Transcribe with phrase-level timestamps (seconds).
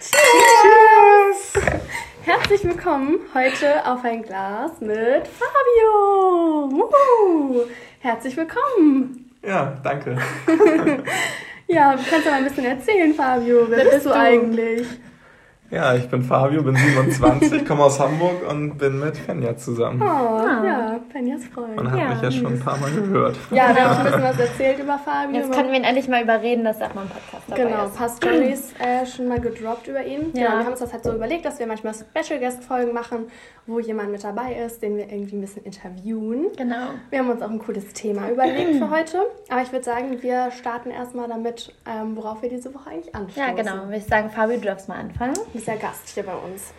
[0.00, 1.64] Cheers!
[2.22, 6.70] Herzlich willkommen heute auf ein Glas mit Fabio.
[6.70, 7.62] Wuhu.
[7.98, 9.30] Herzlich willkommen.
[9.44, 10.16] Ja, danke.
[11.66, 13.66] ja, du kannst ja mal ein bisschen erzählen, Fabio.
[13.68, 14.86] Wer, Wer bist, bist du eigentlich?
[15.70, 20.00] Ja, ich bin Fabio, bin 27, komme aus Hamburg und bin mit Fenja zusammen.
[20.00, 20.64] Oh, ah.
[20.64, 21.76] ja, Fenjas Freund.
[21.76, 23.36] Man hat ja, mich ja schon ein paar Mal gehört.
[23.50, 25.36] Ja, wir haben ein bisschen was erzählt über Fabio.
[25.36, 27.84] Jetzt können wir ihn endlich mal überreden, dass er auch mal ein Podcast dabei genau,
[27.84, 27.92] ist.
[27.92, 30.32] Genau, ein paar Stories äh, schon mal gedroppt über ihn.
[30.34, 30.46] Ja.
[30.46, 33.26] Genau, wir haben uns das halt so überlegt, dass wir manchmal Special Guest Folgen machen,
[33.66, 36.46] wo jemand mit dabei ist, den wir irgendwie ein bisschen interviewen.
[36.56, 36.90] Genau.
[37.10, 39.18] Wir haben uns auch ein cooles Thema überlegt für heute.
[39.48, 43.42] Aber ich würde sagen, wir starten erstmal damit, ähm, worauf wir diese Woche eigentlich anstoßen.
[43.42, 43.90] Ja, genau.
[43.90, 45.34] Ich sagen, Fabio, du darfst mal anfangen.
[45.34, 46.72] Du bist ja Gast hier bei uns.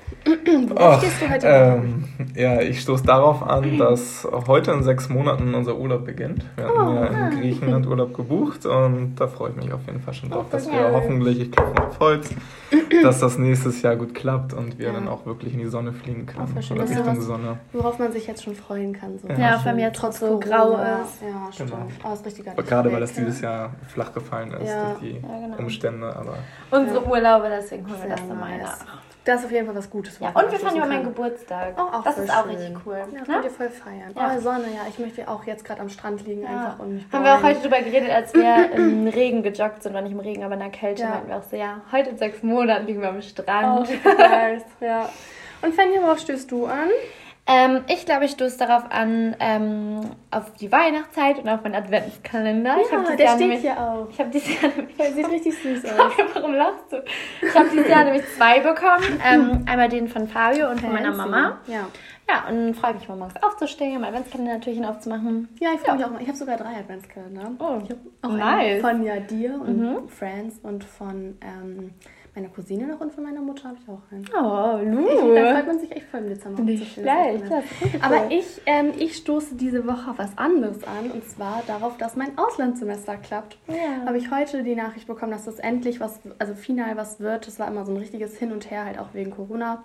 [0.70, 5.54] Worauf stehst du heute ähm, Ja, ich stoße darauf an, dass heute in sechs Monaten
[5.54, 6.46] unser Urlaub beginnt.
[6.56, 7.30] Wir hatten oh, ja in ah.
[7.30, 10.70] Griechenland Urlaub gebucht und da freue ich mich auf jeden Fall schon drauf, oh, dass
[10.70, 12.30] wir hoffentlich, ich klopfe auf Holz,
[13.04, 14.94] dass das nächstes Jahr gut klappt und wir ja.
[14.94, 16.54] dann auch wirklich in die Sonne fliegen können.
[16.56, 17.60] Oh, oder Richtung was, Sonne.
[17.74, 19.18] Worauf man sich jetzt schon freuen kann.
[19.20, 19.28] So.
[19.28, 21.22] Ja, ja wenn mir trotz so grau ist.
[21.22, 21.72] Ja, stimmt.
[21.72, 21.88] Genau.
[22.04, 25.58] Oh, ist richtig Gerade weil das dieses Jahr flach gefallen ist durch die genau.
[25.58, 26.16] Umstände.
[26.16, 26.36] Aber
[26.72, 29.11] Unsere Urlaube, deswegen holen wir das dann mal nach.
[29.24, 30.18] Das ist auf jeden Fall was Gutes.
[30.20, 31.76] Ja, und wir fahren über meinen Geburtstag.
[31.78, 32.56] Oh, auch das ist auch schön.
[32.56, 32.98] richtig cool.
[32.98, 33.24] Ja, ne?
[33.26, 34.12] könnt ihr voll feiern.
[34.16, 34.34] Ja.
[34.36, 34.82] Oh, Sonne, ja.
[34.90, 36.50] Ich möchte auch jetzt gerade am Strand liegen ja.
[36.50, 39.94] einfach und mich Haben wir auch heute drüber geredet, als wir im Regen gejoggt sind,
[39.94, 41.10] war nicht im Regen, aber in der Kälte, ja.
[41.10, 43.88] meinten wir auch so, ja, heute in sechs Monaten liegen wir am Strand.
[43.88, 44.64] Oh, nice.
[44.80, 45.08] ja.
[45.62, 46.90] Und Fanny, worauf stößt du an?
[47.48, 52.78] Ähm, ich glaube, ich stoße darauf an, ähm, auf die Weihnachtszeit und auf meinen Adventskalender.
[52.78, 54.08] Ja, ich der Jahr steht nämlich, hier auch.
[54.10, 54.96] Ich habe dieses Jahr nämlich...
[54.96, 56.14] Der sieht richtig süß aus.
[56.34, 57.04] Warum lachst du?
[57.42, 59.22] Ich habe dieses Jahr nämlich zwei bekommen.
[59.26, 61.60] Ähm, einmal den von Fabio und von meiner Mama.
[61.68, 61.88] Ja.
[62.30, 65.50] Ja, und freue mich mal morgens aufzustehen, mein Adventskalender natürlich aufzumachen.
[65.60, 65.96] Ja, ich freue ja.
[65.96, 66.22] mich auch mal.
[66.22, 67.52] Ich habe sogar drei Adventskalender.
[67.60, 68.82] Oh, ich habe auch nice.
[68.82, 70.08] von ja dir und mhm.
[70.08, 71.38] Friends und von...
[71.42, 71.94] Ähm,
[72.36, 74.26] meiner Cousine noch und von meiner Mutter habe ich auch einen.
[74.34, 75.36] Oh, Lu.
[75.36, 76.62] Da freut man sich echt voll im Dezember.
[76.62, 77.44] Nicht schlecht.
[78.02, 82.16] Aber ich, ähm, ich stoße diese Woche auf was anderes an und zwar darauf, dass
[82.16, 83.58] mein Auslandssemester klappt.
[83.68, 84.06] Ja.
[84.06, 87.48] Habe ich heute die Nachricht bekommen, dass das endlich was, also final was wird.
[87.48, 89.84] Das war immer so ein richtiges Hin und Her, halt auch wegen Corona.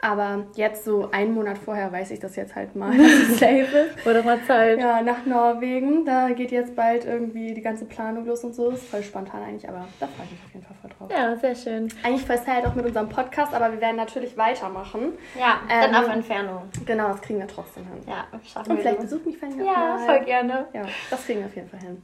[0.00, 3.88] Aber jetzt so einen Monat vorher weiß ich das jetzt halt mal, dass es safe
[3.96, 4.06] ist.
[4.06, 4.78] Wurde mal Zeit.
[4.78, 6.04] Ja, nach Norwegen.
[6.04, 8.70] Da geht jetzt bald irgendwie die ganze Planung los und so.
[8.70, 11.10] Ist voll spontan eigentlich, aber da freue ich mich auf jeden Fall voll drauf.
[11.10, 11.92] Ja, sehr schön.
[12.04, 15.14] Eigentlich voll sad auch mit unserem Podcast, aber wir werden natürlich weitermachen.
[15.36, 16.62] Ja, ähm, dann auf Entfernung.
[16.86, 18.00] Genau, das kriegen wir trotzdem hin.
[18.06, 19.98] Ja, schaffen Und vielleicht besucht mich Fanny Ja, mal.
[19.98, 20.66] voll gerne.
[20.74, 22.00] Ja, das kriegen wir auf jeden Fall hin.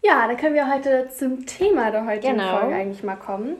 [0.00, 2.60] Ja, dann können wir heute zum Thema der heutigen genau.
[2.60, 3.56] Folge eigentlich mal kommen.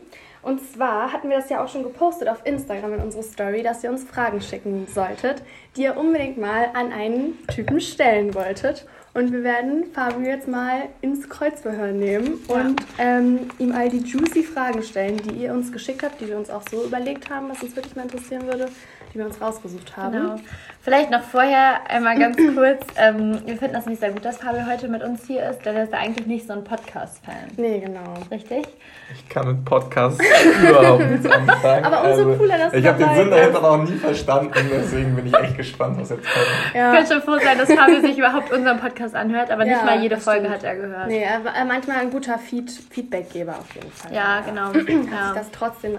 [0.48, 3.84] Und zwar hatten wir das ja auch schon gepostet auf Instagram in unsere Story, dass
[3.84, 5.42] ihr uns Fragen schicken solltet,
[5.76, 8.86] die ihr unbedingt mal an einen Typen stellen wolltet.
[9.12, 12.54] Und wir werden Fabio jetzt mal ins Kreuzverhör nehmen ja.
[12.54, 16.38] und ähm, ihm all die juicy Fragen stellen, die ihr uns geschickt habt, die wir
[16.38, 18.70] uns auch so überlegt haben, was uns wirklich mal interessieren würde
[19.12, 20.12] die wir uns rausgesucht haben.
[20.12, 20.36] Genau.
[20.80, 22.84] Vielleicht noch vorher einmal ganz kurz.
[22.96, 25.76] Ähm, wir finden das nicht sehr gut, dass Fabio heute mit uns hier ist, denn
[25.76, 27.52] er ist eigentlich nicht so ein Podcast-Fan.
[27.56, 28.14] Nee, genau.
[28.30, 28.66] Richtig?
[29.14, 30.20] Ich kann mit Podcasts
[30.62, 31.84] überhaupt nichts anfangen.
[31.84, 35.26] Aber umso also, cooler, dass Ich habe den Sinn dahinter noch nie verstanden, deswegen bin
[35.26, 36.74] ich echt gespannt, was jetzt kommt.
[36.74, 36.92] Ja.
[36.92, 39.84] Ich kann schon froh sein, dass Fabio sich überhaupt unseren Podcast anhört, aber ja, nicht
[39.84, 40.54] mal jede Folge stimmt.
[40.54, 41.08] hat er gehört.
[41.08, 44.14] Nee, er war manchmal ein guter Feed Feedbackgeber auf jeden Fall.
[44.14, 44.66] Ja, genau.
[44.68, 45.98] Hat sich das trotzdem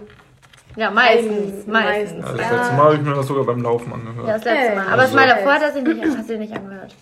[0.79, 1.67] ja, meistens.
[1.67, 2.25] meistens.
[2.25, 4.27] Ja, das letzte Mal habe ich mir das sogar beim Laufen angehört.
[4.27, 4.87] Ja, das letzte Mal.
[4.87, 6.95] Aber das Mal davor hat er sich nicht, hast du nicht angehört.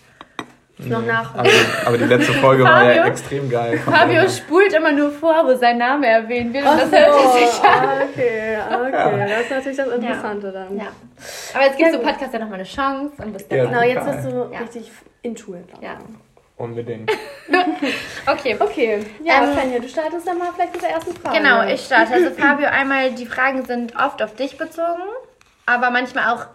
[0.80, 0.90] Nee.
[0.90, 1.34] Noch nach.
[1.34, 1.50] Aber,
[1.86, 3.78] aber, die letzte Folge war ja extrem geil.
[3.78, 6.64] Fabio spult immer nur vor, wo sein Name erwähnt wird.
[6.64, 7.32] Und das hört so.
[7.32, 9.26] sich ah, okay, okay.
[9.28, 10.52] Das ist natürlich das Interessante ja.
[10.52, 10.76] dann.
[10.76, 10.86] Ja.
[11.54, 13.12] Aber jetzt gibt ja, so Podcast ja nochmal eine Chance.
[13.18, 15.58] Und bis ja, genau, jetzt bist du richtig in Tour.
[15.82, 15.98] Ja.
[16.58, 17.10] Unbedingt.
[18.26, 18.56] okay.
[18.58, 19.06] Okay.
[19.24, 21.38] Ja, ähm, Fenja, du startest dann mal vielleicht mit der ersten Frage.
[21.38, 22.14] Genau, ich starte.
[22.14, 25.04] Also Fabio, einmal, die Fragen sind oft auf dich bezogen,
[25.66, 26.46] aber manchmal auch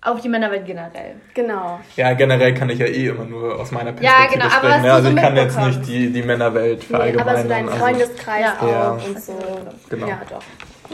[0.00, 1.16] auf die Männerwelt generell.
[1.34, 1.80] Genau.
[1.96, 4.84] Ja, generell kann ich ja eh immer nur aus meiner Perspektive ja, genau, sprechen.
[4.84, 7.26] Aber also ich kann jetzt nicht die, die Männerwelt verallgemeinern.
[7.26, 8.90] Nee, aber so dein also Freundeskreis also, auch ja.
[8.90, 9.38] und so.
[9.88, 10.06] Genau.
[10.06, 10.42] Ja, doch.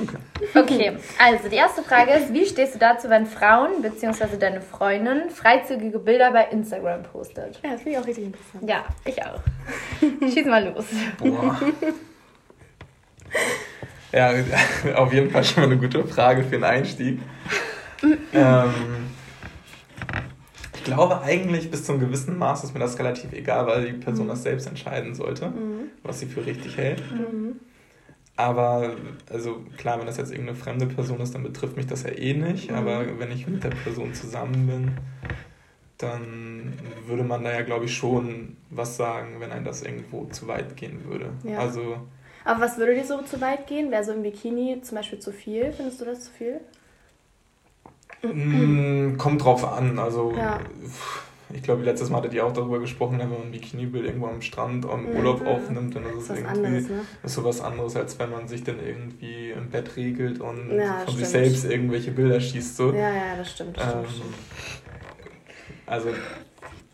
[0.00, 0.16] Okay.
[0.54, 4.36] okay, also die erste Frage ist, wie stehst du dazu, wenn Frauen bzw.
[4.38, 7.58] deine Freundin freizügige Bilder bei Instagram postet?
[7.62, 8.68] Ja, das finde ich auch richtig interessant.
[8.68, 9.40] Ja, ich auch.
[10.32, 10.84] Schieß mal los.
[11.18, 11.60] Boah.
[14.12, 14.32] Ja,
[14.96, 17.20] auf jeden Fall schon mal eine gute Frage für einen Einstieg.
[18.32, 18.70] ähm,
[20.74, 23.92] ich glaube eigentlich bis zu einem gewissen Maß ist mir das relativ egal, weil die
[23.92, 24.30] Person mhm.
[24.30, 25.90] das selbst entscheiden sollte, mhm.
[26.02, 27.02] was sie für richtig hält.
[27.12, 27.60] Mhm.
[28.38, 28.94] Aber,
[29.31, 32.35] also klar, wenn das jetzt irgendeine fremde Person ist, dann betrifft mich das ja eh
[32.35, 32.70] nicht.
[32.70, 32.76] Mhm.
[32.76, 34.93] Aber wenn ich mit der Person zusammen bin,
[35.99, 36.73] dann
[37.08, 40.76] würde man da ja, glaube ich, schon was sagen, wenn einem das irgendwo zu weit
[40.76, 41.31] gehen würde.
[41.43, 41.58] Ja.
[41.58, 41.96] Also
[42.44, 43.90] Aber was würde dir so zu weit gehen?
[43.90, 45.73] Wäre so im Bikini zum Beispiel zu viel?
[45.73, 46.61] Findest du das zu viel?
[48.23, 49.99] Mm, kommt drauf an.
[49.99, 50.61] Also ja.
[51.52, 54.42] Ich glaube, letztes Mal hattet ihr auch darüber gesprochen, wenn man ein Bikini-Bild irgendwo am
[54.42, 55.16] Strand am mhm.
[55.16, 57.00] Urlaub aufnimmt, dann ist es irgendwie anderes, ne?
[57.22, 60.98] ist so was anderes, als wenn man sich dann irgendwie im Bett regelt und ja,
[60.98, 61.18] von stimmt.
[61.18, 62.76] sich selbst irgendwelche Bilder schießt.
[62.76, 62.92] So.
[62.92, 63.76] Ja, ja, das stimmt.
[63.76, 64.34] Das ähm, stimmt.
[65.86, 66.08] Also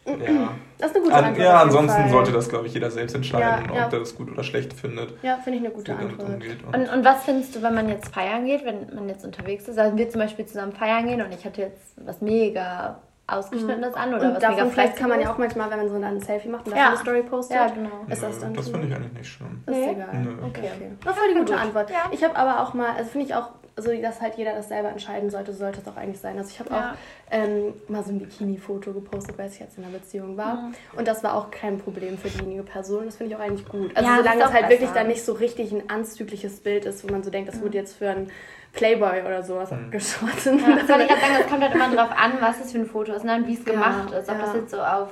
[0.06, 0.50] ja.
[0.78, 1.38] Das ist eine gute Antwort.
[1.38, 3.86] Ja, ansonsten sollte das, glaube ich, jeder selbst entscheiden, ja, ja.
[3.86, 5.14] ob er das gut oder schlecht findet.
[5.22, 6.28] Ja, finde ich eine gute Antwort.
[6.28, 9.66] Und, und, und, was findest du, wenn man jetzt feiern geht, wenn man jetzt unterwegs
[9.66, 9.78] ist?
[9.78, 14.00] Also wir zum Beispiel zusammen feiern gehen und ich hatte jetzt was mega ausgeschnittenes mhm.
[14.00, 16.20] an oder und was davon vielleicht kann man ja auch manchmal, wenn man so ein
[16.20, 16.88] Selfie macht und ja.
[16.88, 17.56] eine Story postet.
[17.56, 18.04] Ja, genau.
[18.08, 19.62] Ist das dann das finde ich eigentlich nicht schlimm.
[19.66, 20.08] Ist egal.
[20.12, 20.28] Nee.
[20.46, 20.90] Okay, okay.
[21.04, 21.90] Das war die gute Antwort.
[21.90, 22.10] Ja.
[22.10, 24.90] Ich habe aber auch mal, also finde ich auch also dass halt jeder das selber
[24.90, 26.38] entscheiden sollte, sollte es auch eigentlich sein.
[26.38, 26.92] Also ich habe ja.
[26.92, 26.96] auch
[27.32, 30.56] ähm, mal so ein Bikini-Foto gepostet, weil ich jetzt in einer Beziehung war.
[30.56, 30.74] Mhm.
[30.96, 33.06] Und das war auch kein Problem für diejenige Person.
[33.06, 33.96] Das finde ich auch eigentlich gut.
[33.96, 34.70] Also ja, solange es halt besser.
[34.70, 37.62] wirklich dann nicht so richtig ein anzügliches Bild ist, wo man so denkt, das mhm.
[37.62, 38.30] wurde jetzt für ein
[38.74, 39.90] Playboy oder sowas mhm.
[39.90, 40.58] geschossen.
[40.58, 42.78] Ja, das wollte ich gerade sagen, es kommt halt immer drauf an, was es für
[42.78, 43.36] ein Foto ist ne?
[43.36, 44.28] und wie es gemacht ist.
[44.28, 45.08] Ob das jetzt so auf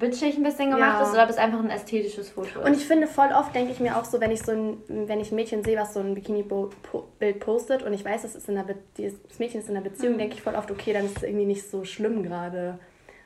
[0.00, 1.02] bitchig ein bisschen gemacht ja.
[1.02, 2.66] ist oder ob es einfach ein ästhetisches Foto ist.
[2.66, 5.20] Und ich finde, voll oft denke ich mir auch so, wenn ich so ein, wenn
[5.20, 8.54] ich ein Mädchen sehe, was so ein Bikini-Bild postet und ich weiß, das, ist in
[8.54, 10.18] der das Mädchen ist in einer Beziehung, mhm.
[10.18, 12.78] denke ich voll oft, okay, dann ist es irgendwie nicht so schlimm gerade.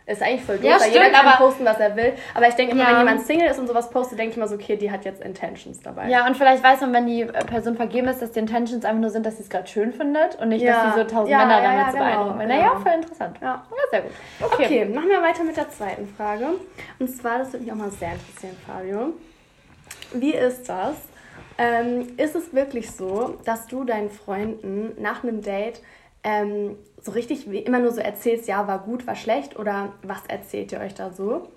[0.07, 2.13] Ist eigentlich voll doof, ja, weil stimmt, jeder kann posten, was er will.
[2.35, 2.91] Aber ich denke immer, ja.
[2.91, 5.23] wenn jemand Single ist und sowas postet, denke ich immer so, okay, die hat jetzt
[5.23, 6.11] Intentions dabei.
[6.11, 9.09] Ja, und vielleicht weiß man, wenn die Person vergeben ist, dass die Intentions einfach nur
[9.09, 10.73] sind, dass sie es gerade schön findet und nicht, ja.
[10.73, 12.47] dass sie so tausend Männer damit zu genau, beeindrucken will.
[12.49, 12.61] Genau.
[12.61, 13.37] Naja, voll interessant.
[13.41, 13.47] Ja.
[13.71, 14.13] ja, sehr gut.
[14.43, 14.65] Okay.
[14.67, 16.49] okay, machen wir weiter mit der zweiten Frage.
[16.99, 19.15] Und zwar, das würde mich auch mal sehr interessieren, Fabio.
[20.13, 20.97] Wie ist das?
[21.57, 25.81] Ähm, ist es wirklich so, dass du deinen Freunden nach einem Date
[26.25, 30.23] ähm, so richtig wie immer nur so erzählst, ja, war gut, war schlecht oder was
[30.27, 31.49] erzählt ihr euch da so?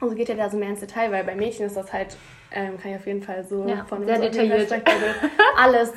[0.00, 2.16] Also geht ihr da so mehr ins Detail, weil bei Mädchen ist das halt,
[2.52, 4.72] ähm, kann ich auf jeden Fall so ja, von sehr detailliert
[5.56, 5.92] alles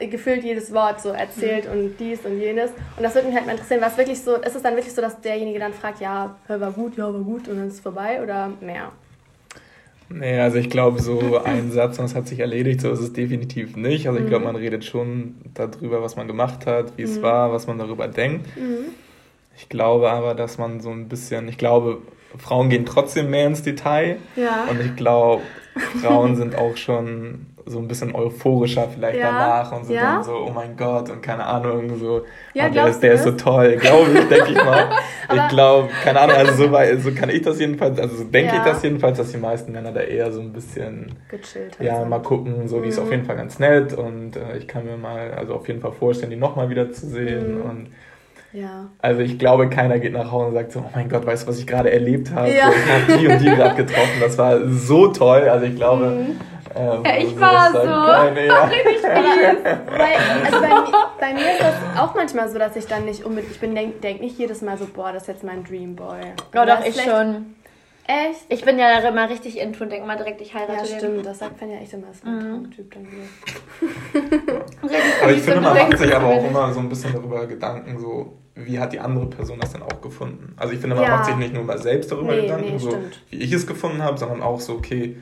[0.00, 1.72] gefühlt jedes Wort so erzählt mhm.
[1.72, 2.70] und dies und jenes.
[2.96, 5.00] Und das würde mich halt mal interessieren, was wirklich so, ist es dann wirklich so,
[5.00, 8.22] dass derjenige dann fragt, ja, war gut, ja, war gut und dann ist es vorbei
[8.22, 8.90] oder mehr?
[10.08, 13.12] Nee, also ich glaube, so ein Satz und es hat sich erledigt, so ist es
[13.12, 14.06] definitiv nicht.
[14.06, 14.52] Also ich glaube, mhm.
[14.52, 17.22] man redet schon darüber, was man gemacht hat, wie es mhm.
[17.22, 18.46] war, was man darüber denkt.
[18.56, 18.92] Mhm.
[19.56, 22.02] Ich glaube aber, dass man so ein bisschen, ich glaube,
[22.38, 24.18] Frauen gehen trotzdem mehr ins Detail.
[24.36, 24.66] Ja.
[24.70, 25.42] Und ich glaube,
[26.02, 29.26] Frauen sind auch schon so ein bisschen euphorischer vielleicht ja.
[29.26, 30.16] danach und sind ja.
[30.16, 32.22] dann so, oh mein Gott und keine Ahnung, so,
[32.52, 34.90] ja, oh, der, ist, der ist so toll, glaube ich, denke ich mal.
[35.34, 38.56] ich glaube, keine Ahnung, also so, weit, so kann ich das jedenfalls, also so denke
[38.56, 42.06] ich das jedenfalls, dass die meisten Männer da eher so ein bisschen, Gechillt ja, also.
[42.06, 42.88] mal gucken, so, die mhm.
[42.88, 43.12] ist auf mhm.
[43.12, 46.30] jeden Fall ganz nett und äh, ich kann mir mal, also auf jeden Fall vorstellen,
[46.30, 47.62] die nochmal wieder zu sehen mhm.
[47.62, 47.88] und
[48.54, 48.88] ja.
[49.00, 51.48] Also ich glaube, keiner geht nach Hause und sagt so, oh mein Gott, weißt du,
[51.48, 52.52] was ich gerade erlebt habe?
[52.52, 52.70] Ja.
[52.70, 55.48] So, ich habe die und die gerade getroffen, das war so toll.
[55.48, 56.36] Also ich glaube, mhm.
[56.76, 57.78] Ähm, ja, ich war so.
[57.78, 58.64] Keine, ja.
[58.64, 60.70] Richtig bei, also bei,
[61.20, 64.00] bei, mir ist das auch manchmal so, dass ich dann nicht unbedingt, ich bin denk,
[64.00, 66.20] denk nicht jedes Mal so, boah, das ist jetzt mein Dreamboy.
[66.54, 67.54] Oh, doch, ich schon.
[68.06, 68.40] Echt?
[68.50, 71.22] Ich bin ja immer richtig intro und denke mal direkt, ich heirate Ja, stimmt, den.
[71.22, 72.40] das sagt man ja echt immer, ist ein mhm.
[72.40, 74.52] Traumtyp dann wieder.
[75.22, 78.36] aber ich finde, man macht sich aber auch immer so ein bisschen darüber Gedanken, so,
[78.56, 80.54] wie hat die andere Person das denn auch gefunden?
[80.58, 81.16] Also ich finde, man ja.
[81.16, 82.94] macht sich nicht nur mal selbst darüber nee, Gedanken, nee, so
[83.30, 85.16] wie ich es gefunden habe, sondern auch so, okay,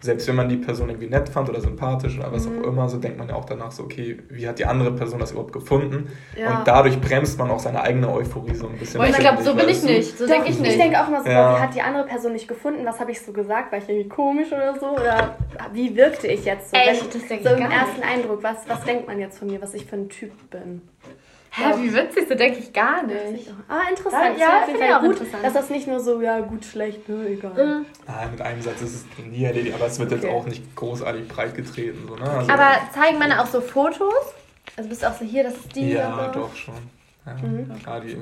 [0.00, 2.60] selbst wenn man die Person irgendwie nett fand oder sympathisch oder was mhm.
[2.60, 5.18] auch immer, so denkt man ja auch danach so, okay, wie hat die andere Person
[5.18, 6.10] das überhaupt gefunden?
[6.36, 6.58] Ja.
[6.58, 9.00] Und dadurch bremst man auch seine eigene Euphorie so ein bisschen.
[9.00, 10.18] Und ich glaube, so bin ich nicht.
[10.18, 10.72] So denke ich nicht.
[10.72, 11.56] Ich denke auch immer so, ja.
[11.56, 12.84] wie hat die andere Person nicht gefunden?
[12.84, 13.72] Was habe ich so gesagt?
[13.72, 14.90] War ich irgendwie komisch oder so?
[14.90, 15.36] Oder
[15.72, 16.76] wie wirkte ich jetzt so?
[16.76, 17.14] Echt?
[17.14, 18.08] Das denke so im ersten nicht.
[18.08, 20.82] Eindruck, was, was denkt man jetzt von mir, was ich für ein Typ bin?
[21.56, 23.48] Hä, wie witzig, so denke ich gar nicht.
[23.66, 24.38] Aber ah, interessant.
[24.38, 25.44] Ja, ja finde ich auch gut, interessant.
[25.44, 27.52] Dass das nicht nur so, ja, gut, schlecht, ne, egal.
[27.52, 27.86] Mhm.
[28.06, 30.22] Nein, mit einem Satz ist es nie erledigt, aber es wird okay.
[30.22, 32.06] jetzt auch nicht großartig breit getreten.
[32.06, 32.28] So, ne?
[32.28, 34.12] also, aber zeigen Männer auch so Fotos?
[34.76, 35.92] Also bist du auch so hier, das ist die?
[35.92, 36.74] Ja, doch schon.
[37.24, 37.74] Ja, mhm.
[37.82, 38.18] klar, die,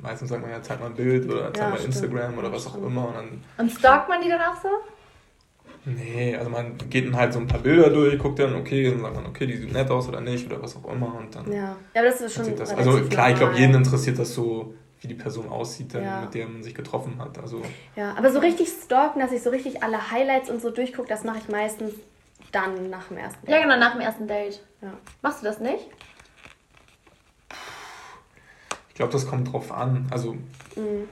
[0.00, 2.68] meistens sagt man ja, zeig mal ein Bild oder zeig ja, mal Instagram oder was
[2.68, 3.08] auch immer.
[3.08, 4.68] Und, dann, und stalkt man die dann auch so?
[5.84, 9.00] Nee, also man geht dann halt so ein paar Bilder durch, guckt dann, okay, dann
[9.00, 11.50] sagt man, okay, die sieht nett aus oder nicht oder was auch immer und dann.
[11.50, 12.54] Ja, ja aber das ist schon.
[12.54, 12.74] Das.
[12.74, 16.20] Also klar, ich glaube, jeden interessiert das so, wie die Person aussieht, dann, ja.
[16.20, 17.38] mit der man sich getroffen hat.
[17.38, 17.62] Also,
[17.96, 21.24] ja, aber so richtig stalken, dass ich so richtig alle Highlights und so durchgucke, das
[21.24, 21.94] mache ich meistens
[22.52, 23.54] dann nach dem ersten Date.
[23.54, 24.62] Ja, genau, nach dem ersten Date.
[24.82, 24.92] Ja.
[25.22, 25.88] Machst du das nicht?
[28.88, 30.06] Ich glaube, das kommt drauf an.
[30.10, 30.34] Also.
[30.76, 31.08] Mhm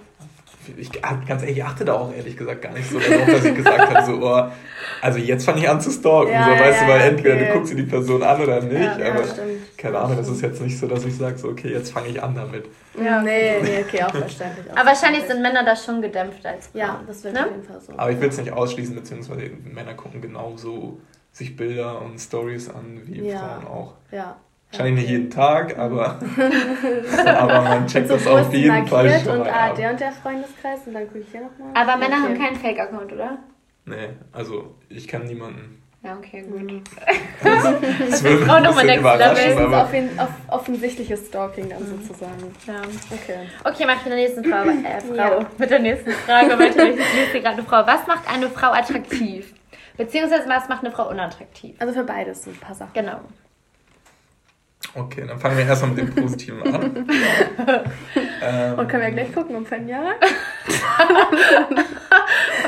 [0.76, 3.54] ich, ganz ehrlich, ich achte da auch ehrlich gesagt gar nicht so darauf, dass ich
[3.54, 4.50] gesagt habe, so, oh,
[5.00, 7.46] also jetzt fange ich an zu stalken, ja, so, ja, weißt du, weil entweder okay.
[7.46, 9.22] du guckst dir die Person an oder nicht, aber
[9.76, 12.22] keine Ahnung, das ist jetzt nicht so, dass ich sage, so, okay, jetzt fange ich
[12.22, 12.66] an damit.
[13.02, 14.70] Ja, nee, nee, okay, auch verständlich.
[14.70, 16.80] Auch aber wahrscheinlich sind Männer da schon gedämpft als Frauen.
[16.80, 17.44] Ja, das wird ne?
[17.44, 17.92] auf jeden Fall so.
[17.96, 21.00] Aber ich will es nicht ausschließen, beziehungsweise Männer gucken genauso
[21.32, 23.38] sich Bilder und Stories an, wie ja.
[23.38, 23.94] Frauen auch.
[24.10, 24.37] Ja.
[24.70, 26.18] Wahrscheinlich nicht jeden Tag, aber,
[27.26, 30.80] aber man checkt so das auf jeden Fall schon und ah, der und der Freundeskreis
[30.87, 31.70] und dann gucke ich hier nochmal.
[31.75, 32.25] Aber Männer okay.
[32.25, 33.38] haben keinen Fake-Account, oder?
[33.87, 35.82] Nee, also ich kenne niemanden.
[36.02, 36.62] Ja, okay, gut.
[36.62, 36.82] Mhm.
[37.42, 39.75] Das, wird auch nochmal next level.
[39.75, 42.02] Auf, off offensichtliches Stalking dann mhm.
[42.02, 42.54] sozusagen.
[42.66, 42.82] Ja.
[43.10, 43.48] Okay.
[43.64, 44.70] Okay, mach ich mit der nächsten Frage.
[44.84, 45.40] Äh, Frau.
[45.40, 45.46] Ja.
[45.56, 46.88] Mit der nächsten Frage weiter.
[46.88, 47.87] Ich lese gerade eine Frau.
[47.87, 49.54] Was macht eine Frau attraktiv?
[49.96, 51.75] Beziehungsweise was macht eine Frau unattraktiv?
[51.80, 52.92] Also für beides so ein paar Sachen.
[52.94, 53.20] Genau.
[54.95, 57.07] Okay, dann fangen wir erstmal mit dem Positiven an.
[58.42, 60.14] ähm, Und können wir gleich gucken, um fünf Jahre?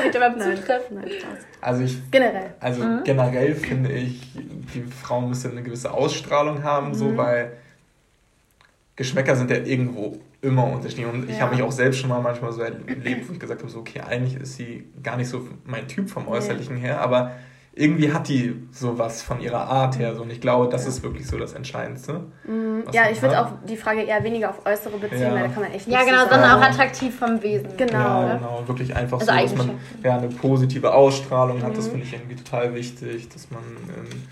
[0.03, 0.97] Heute beim Zutreffen.
[0.97, 1.45] Nein, Spaß.
[1.61, 2.53] Also ich, generell.
[2.59, 3.03] Also mhm.
[3.03, 6.93] generell finde ich, die Frauen müssen eine gewisse Ausstrahlung haben, mhm.
[6.93, 7.53] so weil
[8.95, 11.07] Geschmäcker sind ja irgendwo immer unterschiedlich.
[11.07, 11.41] Und ich ja.
[11.43, 14.01] habe mich auch selbst schon mal manchmal so erlebt, wo ich gesagt habe, so, okay,
[14.01, 16.81] eigentlich ist sie gar nicht so mein Typ vom Äußerlichen nee.
[16.81, 17.31] her, aber
[17.73, 20.13] irgendwie hat die sowas von ihrer Art her.
[20.13, 20.23] So.
[20.23, 20.89] Und ich glaube, das ja.
[20.89, 22.25] ist wirklich so das Entscheidendste.
[22.43, 22.83] Mhm.
[22.91, 25.33] Ja, ich würde auch die Frage eher weniger auf äußere beziehen, ja.
[25.33, 27.69] weil da kann man echt nicht Ja, genau, so sondern auch attraktiv vom Wesen.
[27.77, 27.93] Genau.
[27.93, 28.63] Ja, genau.
[28.67, 31.63] Wirklich einfach also so, dass man ja, eine positive Ausstrahlung mhm.
[31.63, 31.77] hat.
[31.77, 31.91] Das mhm.
[31.91, 34.23] finde ich irgendwie total wichtig, dass man ähm,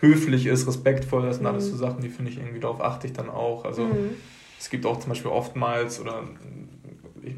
[0.00, 1.22] höflich ist, respektvoll.
[1.22, 1.52] Das sind mhm.
[1.52, 3.64] alles so Sachen, die finde ich irgendwie, darauf achte ich dann auch.
[3.64, 4.16] Also mhm.
[4.58, 6.24] es gibt auch zum Beispiel oftmals oder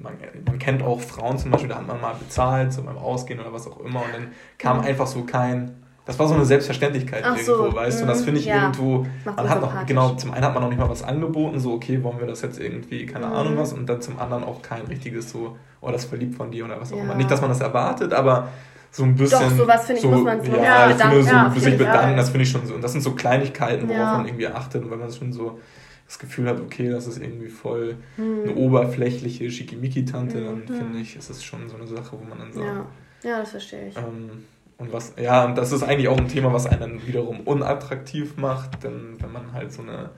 [0.03, 0.15] man,
[0.45, 3.53] man, kennt auch Frauen zum Beispiel, da hat man mal bezahlt, so beim Ausgehen oder
[3.53, 4.29] was auch immer, und dann
[4.59, 5.83] kam einfach so kein.
[6.05, 8.03] Das war so eine Selbstverständlichkeit Ach irgendwo, so, weißt du?
[8.05, 8.25] Und das mhm.
[8.25, 8.63] finde ich ja.
[8.63, 9.07] irgendwo.
[9.27, 12.03] Man hat noch, genau, zum einen hat man noch nicht mal was angeboten, so, okay,
[12.03, 13.33] wollen wir das jetzt irgendwie, keine mhm.
[13.33, 16.51] Ahnung was, und dann zum anderen auch kein richtiges so, oh, das ist verliebt von
[16.51, 17.03] dir oder was auch ja.
[17.03, 17.15] immer.
[17.15, 18.49] Nicht, dass man das erwartet, aber
[18.91, 19.51] so ein bisschen.
[19.51, 21.77] Doch, sowas finde ich, so, muss man so, ja, ich finde, so ja, für sich
[21.77, 22.75] bedanken, das finde ich schon so.
[22.75, 25.59] Und das sind so Kleinigkeiten, worauf man irgendwie achtet und wenn man es schon so
[26.09, 28.43] das Gefühl hat, okay, das ist irgendwie voll hm.
[28.43, 32.53] eine oberflächliche Schickimicki-Tante, dann finde ich, ist es schon so eine Sache, wo man dann
[32.53, 32.67] sagt.
[33.23, 33.97] Ja, ja das verstehe ich.
[33.97, 34.45] Ähm,
[34.79, 38.85] und was, ja, und das ist eigentlich auch ein Thema, was einen wiederum unattraktiv macht,
[38.85, 40.11] denn wenn man halt so eine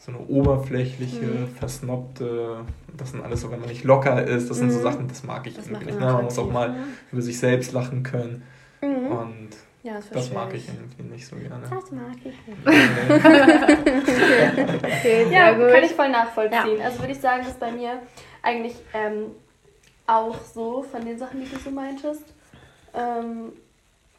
[0.00, 1.48] so eine oberflächliche, mhm.
[1.58, 2.64] versnobte,
[2.96, 4.82] das sind alles so, wenn man nicht locker ist, das sind so hm.
[4.82, 6.00] Sachen, das mag ich das irgendwie nicht.
[6.00, 6.06] Ne?
[6.06, 6.76] Man muss auch mal ja.
[7.12, 8.42] über sich selbst lachen können.
[8.80, 9.06] Mhm.
[9.06, 9.48] Und
[9.82, 11.66] ja, das, das mag ich irgendwie nicht so gerne.
[11.68, 12.66] Das mag ich nicht.
[14.84, 15.72] okay, ja, gut.
[15.72, 16.78] kann ich voll nachvollziehen.
[16.78, 16.84] Ja.
[16.84, 18.02] Also würde ich sagen, ist bei mir
[18.42, 19.30] eigentlich ähm,
[20.06, 22.24] auch so von den Sachen, die du so meintest.
[22.92, 23.52] Ähm,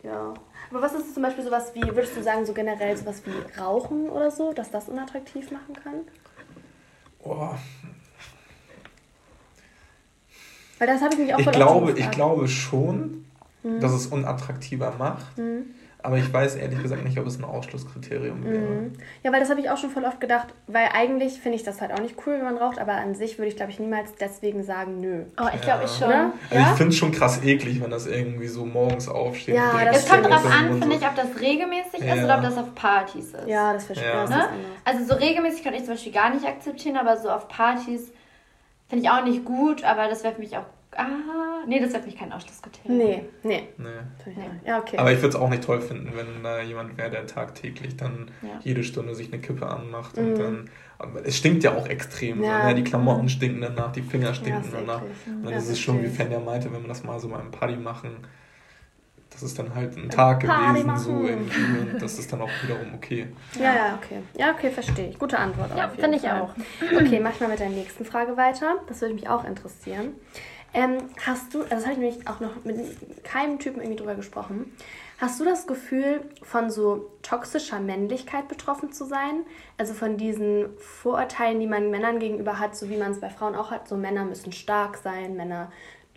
[0.03, 0.34] ja.
[0.72, 4.10] Aber was ist zum Beispiel sowas wie, würdest du sagen, so generell sowas wie Rauchen
[4.10, 6.00] oder so, dass das unattraktiv machen kann?
[7.24, 7.60] Boah.
[10.80, 13.25] Weil das habe ich mich auch ich glaube, Ich glaube schon,
[13.63, 13.80] mhm.
[13.80, 15.38] dass es unattraktiver macht.
[15.38, 15.75] Mhm.
[16.03, 18.58] Aber ich weiß ehrlich gesagt nicht, ob es ein Ausschlusskriterium wäre.
[18.58, 18.94] Mhm.
[19.22, 21.80] Ja, weil das habe ich auch schon voll oft gedacht, weil eigentlich finde ich das
[21.80, 24.15] halt auch nicht cool, wenn man raucht, aber an sich würde ich, glaube ich, niemals
[24.20, 25.25] deswegen sagen, nö.
[25.39, 26.12] Oh, ich glaube, ich schon.
[26.12, 26.72] Also ja?
[26.72, 29.56] ich finde es schon krass eklig, wenn das irgendwie so morgens aufsteht.
[29.56, 32.15] Ja, das es kommt darauf an, finde ich, ob das regelmäßig ja.
[32.15, 33.48] ist oder ob das auf Partys ist.
[33.48, 34.30] Ja, das verstehe ich.
[34.30, 34.50] Ne?
[34.86, 38.12] Also so regelmäßig kann ich zum Beispiel gar nicht akzeptieren, aber so auf Partys
[38.89, 40.65] finde ich auch nicht gut, aber das wäre für mich auch
[40.98, 42.98] Ah, nee, das wäre für mich kein Ausschlusskriterium.
[42.98, 43.69] Nee, nee.
[43.77, 43.88] nee.
[44.25, 44.33] nee.
[44.65, 44.98] Ja, okay.
[44.98, 48.29] Aber ich würde es auch nicht toll finden, wenn da jemand wäre, der tagtäglich dann
[48.41, 48.60] ja.
[48.62, 50.27] jede Stunde sich eine Kippe anmacht mhm.
[50.27, 50.69] und dann.
[51.24, 52.43] Es stinkt ja auch extrem.
[52.43, 52.62] Ja.
[52.62, 52.75] So, ne?
[52.75, 55.01] Die Klamotten stinken danach, die Finger stinken ja, danach.
[55.25, 57.75] Und dann ist es schon, wie Fenja meinte, wenn man das mal so beim Party
[57.75, 58.17] machen,
[59.31, 61.00] das ist dann halt ein Tag Party gewesen, machen.
[61.00, 61.91] so irgendwie.
[61.93, 63.27] Und das ist dann auch wiederum okay.
[63.57, 64.21] Ja, ja, okay.
[64.38, 65.17] Ja, okay, verstehe ich.
[65.17, 65.75] Gute Antwort.
[65.75, 66.53] Ja, finde ich auch.
[66.95, 68.75] Okay, mach mal mit der nächsten Frage weiter.
[68.88, 70.13] Das würde mich auch interessieren.
[70.74, 74.16] Ähm, hast du, also das habe ich nämlich auch noch mit keinem Typen irgendwie drüber
[74.16, 74.72] gesprochen.
[75.18, 79.46] Hast du das Gefühl, von so toxischer Männlichkeit betroffen zu sein?
[79.78, 83.56] Also von diesen Vorurteilen, die man Männern gegenüber hat, so wie man es bei Frauen
[83.56, 85.72] auch hat, so Männer müssen stark sein, Männer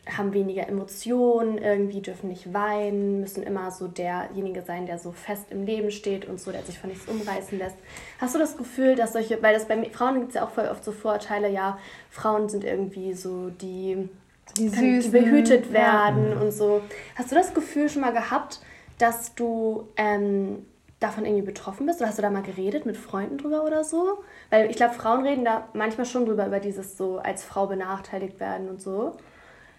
[0.06, 5.46] haben weniger Emotionen, irgendwie dürfen nicht weinen, müssen immer so derjenige sein, der so fest
[5.50, 7.76] im Leben steht und so, der sich von nichts umreißen lässt.
[8.20, 10.68] Hast du das Gefühl, dass solche, weil das bei Frauen gibt es ja auch voll
[10.68, 11.78] oft so Vorurteile, ja,
[12.10, 14.08] Frauen sind irgendwie so die
[14.56, 16.40] die, Süßen, die behütet werden ja.
[16.40, 16.82] und so.
[17.16, 18.60] Hast du das Gefühl schon mal gehabt,
[18.98, 20.64] dass du ähm,
[21.00, 22.00] davon irgendwie betroffen bist?
[22.00, 24.22] Oder hast du da mal geredet mit Freunden drüber oder so?
[24.50, 28.40] Weil ich glaube, Frauen reden da manchmal schon drüber, über dieses so als Frau benachteiligt
[28.40, 29.16] werden und so.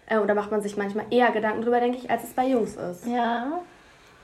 [0.06, 2.76] Äh, oder macht man sich manchmal eher Gedanken drüber, denke ich, als es bei Jungs
[2.76, 3.06] ist.
[3.06, 3.60] Ja.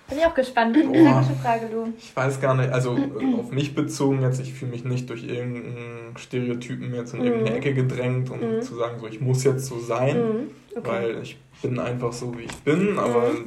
[0.09, 0.75] Bin ich auch gespannt.
[0.75, 1.93] Kritische Frage, du.
[1.97, 5.25] Ich weiß gar nicht, also äh, auf mich bezogen jetzt, ich fühle mich nicht durch
[5.25, 7.27] irgendeinen Stereotypen jetzt in mhm.
[7.27, 8.63] irgendeine Ecke gedrängt, um mhm.
[8.63, 10.51] zu sagen, so ich muss jetzt so sein, mhm.
[10.77, 10.89] okay.
[10.89, 13.47] weil ich bin einfach so, wie ich bin, aber mhm.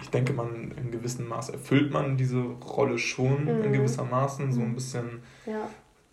[0.00, 3.72] ich denke, man in gewissem Maß erfüllt man diese Rolle schon in mhm.
[3.72, 5.68] gewisser Maßen, so ein bisschen ja.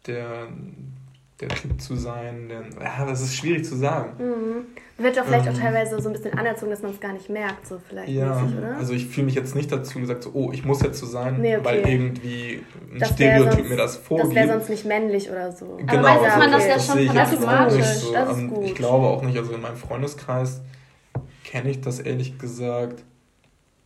[0.08, 0.48] der
[1.42, 2.50] der Typ zu sein.
[2.50, 4.12] Der, ja, das ist schwierig zu sagen.
[4.18, 5.04] Mhm.
[5.04, 7.30] Wird doch vielleicht ähm, auch teilweise so ein bisschen anerzogen, dass man es gar nicht
[7.30, 8.76] merkt, so vielleicht ja, mäßig, oder?
[8.76, 11.40] Also ich fühle mich jetzt nicht dazu gesagt, so, oh, ich muss jetzt so sein,
[11.40, 11.66] nee, okay.
[11.66, 14.30] weil irgendwie ein das Stereotyp sonst, mir das vorgibt.
[14.30, 15.78] Das wäre sonst nicht männlich oder so.
[15.78, 17.86] Genau, Aber weiß man das ja schon von automatisch.
[17.86, 18.14] So.
[18.14, 18.66] Das ist gut.
[18.66, 20.62] Ich glaube auch nicht, also in meinem Freundeskreis
[21.46, 23.04] kenne ich das ehrlich gesagt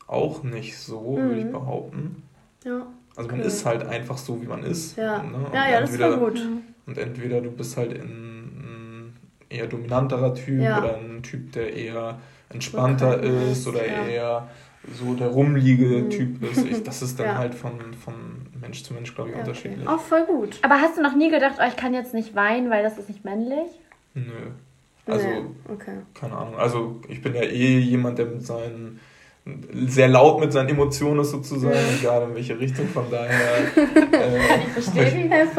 [0.07, 1.29] auch nicht so, mhm.
[1.29, 2.23] würde ich behaupten.
[2.65, 2.87] Ja.
[3.15, 3.47] Also man okay.
[3.47, 4.97] ist halt einfach so, wie man ist.
[4.97, 5.45] Ja, ne?
[5.53, 6.41] ja, ja, das war gut.
[6.85, 9.13] Und entweder du bist halt ein
[9.49, 10.79] eher dominanterer Typ ja.
[10.79, 13.51] oder ein Typ, der eher entspannter okay.
[13.51, 14.05] ist oder ja.
[14.05, 14.49] eher
[14.91, 16.09] so der rumliegende mhm.
[16.09, 16.65] Typ ist.
[16.65, 17.37] Ich, das ist dann ja.
[17.37, 18.13] halt von, von
[18.59, 19.87] Mensch zu Mensch, glaube ich, unterschiedlich.
[19.87, 19.95] Okay.
[19.95, 20.59] Auch voll gut.
[20.61, 23.09] Aber hast du noch nie gedacht, oh, ich kann jetzt nicht weinen, weil das ist
[23.09, 23.69] nicht männlich?
[24.13, 24.51] Nö.
[25.05, 25.43] Also, nee.
[25.69, 25.97] okay.
[26.13, 26.55] keine Ahnung.
[26.55, 28.99] Also, ich bin ja eh jemand, der mit seinen
[29.73, 33.29] sehr laut mit seinen Emotionen ist sozusagen, egal in welche Richtung, von daher
[33.75, 34.39] äh.
[35.33, 35.49] Habe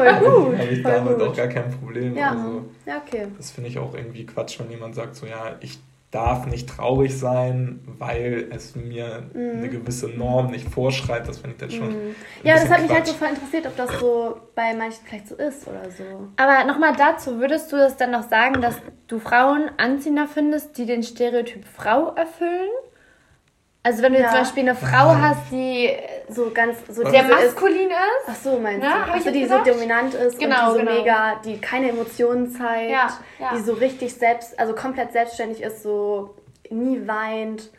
[0.71, 1.27] ich voll damit gut.
[1.27, 2.15] auch gar kein Problem.
[2.15, 3.27] Ja, also, ja okay.
[3.37, 5.77] Das finde ich auch irgendwie Quatsch, wenn jemand sagt so, ja, ich
[6.09, 9.57] darf nicht traurig sein, weil es mir mhm.
[9.57, 11.27] eine gewisse Norm nicht vorschreibt.
[11.27, 11.89] Das finde ich dann schon.
[11.89, 12.15] Mhm.
[12.41, 15.35] Ja, das hat mich halt so voll interessiert, ob das so bei manchen vielleicht so
[15.35, 16.29] ist oder so.
[16.37, 18.77] Aber nochmal dazu, würdest du es dann noch sagen, dass
[19.07, 22.69] du Frauen anziehender findest, die den Stereotyp Frau erfüllen?
[23.85, 24.29] Also wenn du ja.
[24.31, 25.91] zum Beispiel eine Frau hast, die
[26.27, 28.25] so ganz so sehr maskulin ist.
[28.27, 28.87] Ach so, meinst du?
[28.87, 29.67] Ja, also die gesagt?
[29.67, 30.99] so dominant ist genau, und die so genau.
[31.01, 33.51] mega, die keine Emotionen zeigt, ja, ja.
[33.53, 36.33] die so richtig selbst, also komplett selbstständig ist, so
[36.71, 37.69] nie weint,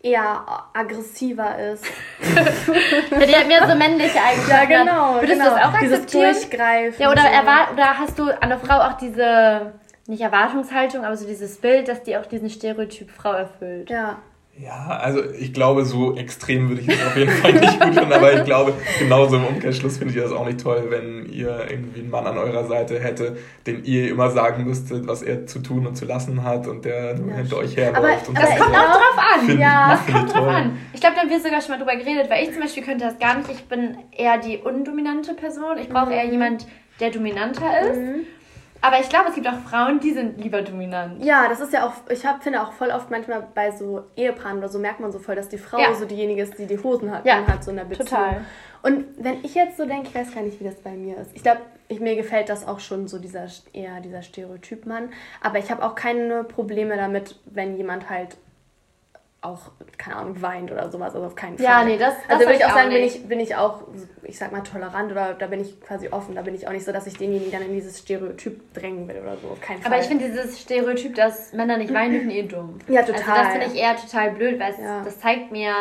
[0.00, 1.84] eher aggressiver ist.
[3.12, 4.72] ja, die hat mehr so männliche Eigenschaften.
[4.72, 5.14] Ja, genau.
[5.20, 5.44] Würdest genau.
[5.44, 7.00] du das auch Dieses Durchgreifen.
[7.00, 7.72] Ja, oder, so.
[7.72, 9.74] oder hast du an der Frau auch diese,
[10.08, 13.90] nicht Erwartungshaltung, aber so dieses Bild, dass die auch diesen Stereotyp Frau erfüllt?
[13.90, 14.18] Ja.
[14.58, 18.12] Ja, also ich glaube, so extrem würde ich es auf jeden Fall nicht gut finden,
[18.12, 22.00] aber ich glaube, genauso im Umkehrschluss finde ich das auch nicht toll, wenn ihr irgendwie
[22.00, 23.36] einen Mann an eurer Seite hätte,
[23.66, 27.18] dem ihr immer sagen müsstet, was er zu tun und zu lassen hat und der
[27.18, 27.98] nur ja, hinter euch herläuft.
[27.98, 29.58] Aber, und das kommt auch drauf an.
[29.58, 30.78] Ja, das kommt drauf an.
[30.94, 33.04] Ich glaube, da haben wir sogar schon mal drüber geredet, weil ich zum Beispiel könnte
[33.04, 33.50] das gar nicht.
[33.50, 35.76] Ich bin eher die undominante Person.
[35.78, 36.12] Ich brauche mhm.
[36.12, 36.66] eher jemand,
[36.98, 37.98] der dominanter ist.
[37.98, 38.26] Mhm.
[38.80, 41.24] Aber ich glaube, es gibt auch Frauen, die sind lieber dominant.
[41.24, 44.58] Ja, das ist ja auch, ich hab, finde auch voll oft manchmal bei so Ehepaaren
[44.58, 45.94] oder so merkt man so voll, dass die Frau ja.
[45.94, 47.46] so diejenige ist, die die Hosen hat, ja.
[47.46, 48.08] hat so in der Beziehung.
[48.08, 48.40] Total.
[48.82, 51.30] Und wenn ich jetzt so denke, ich weiß gar nicht, wie das bei mir ist.
[51.34, 55.10] Ich glaube, mir gefällt das auch schon so dieser eher dieser Stereotyp Mann.
[55.40, 58.36] Aber ich habe auch keine Probleme damit, wenn jemand halt
[59.42, 61.64] auch, keine Ahnung, weint oder sowas, also auf keinen Fall.
[61.64, 63.82] Ja, nee, das, das Also würde ich auch sagen, bin ich, bin ich auch,
[64.22, 66.34] ich sag mal, tolerant oder da bin ich quasi offen.
[66.34, 69.18] Da bin ich auch nicht so, dass ich denjenigen dann in dieses Stereotyp drängen will
[69.22, 69.92] oder so, auf keinen Fall.
[69.92, 72.78] Aber ich finde dieses Stereotyp, dass Männer nicht weinen dürfen, eh dumm.
[72.88, 73.22] Ja, total.
[73.22, 75.02] Also das finde ich eher total blöd, weil ja.
[75.04, 75.72] das zeigt mir,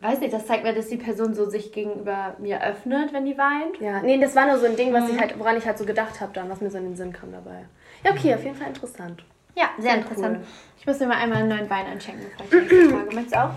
[0.00, 3.36] weiß nicht, das zeigt mir, dass die Person so sich gegenüber mir öffnet, wenn die
[3.36, 3.80] weint.
[3.80, 5.16] Ja, nee, das war nur so ein Ding, was mhm.
[5.16, 7.12] ich halt, woran ich halt so gedacht habe dann, was mir so in den Sinn
[7.12, 7.66] kam dabei.
[8.04, 9.24] Ja, okay, auf jeden Fall interessant.
[9.54, 10.38] Ja, sehr, sehr interessant.
[10.38, 10.46] Cool.
[10.78, 13.14] Ich muss mir mal einmal einen neuen Wein einschenken, bevor ich die Frage.
[13.14, 13.50] Möchtest du auch?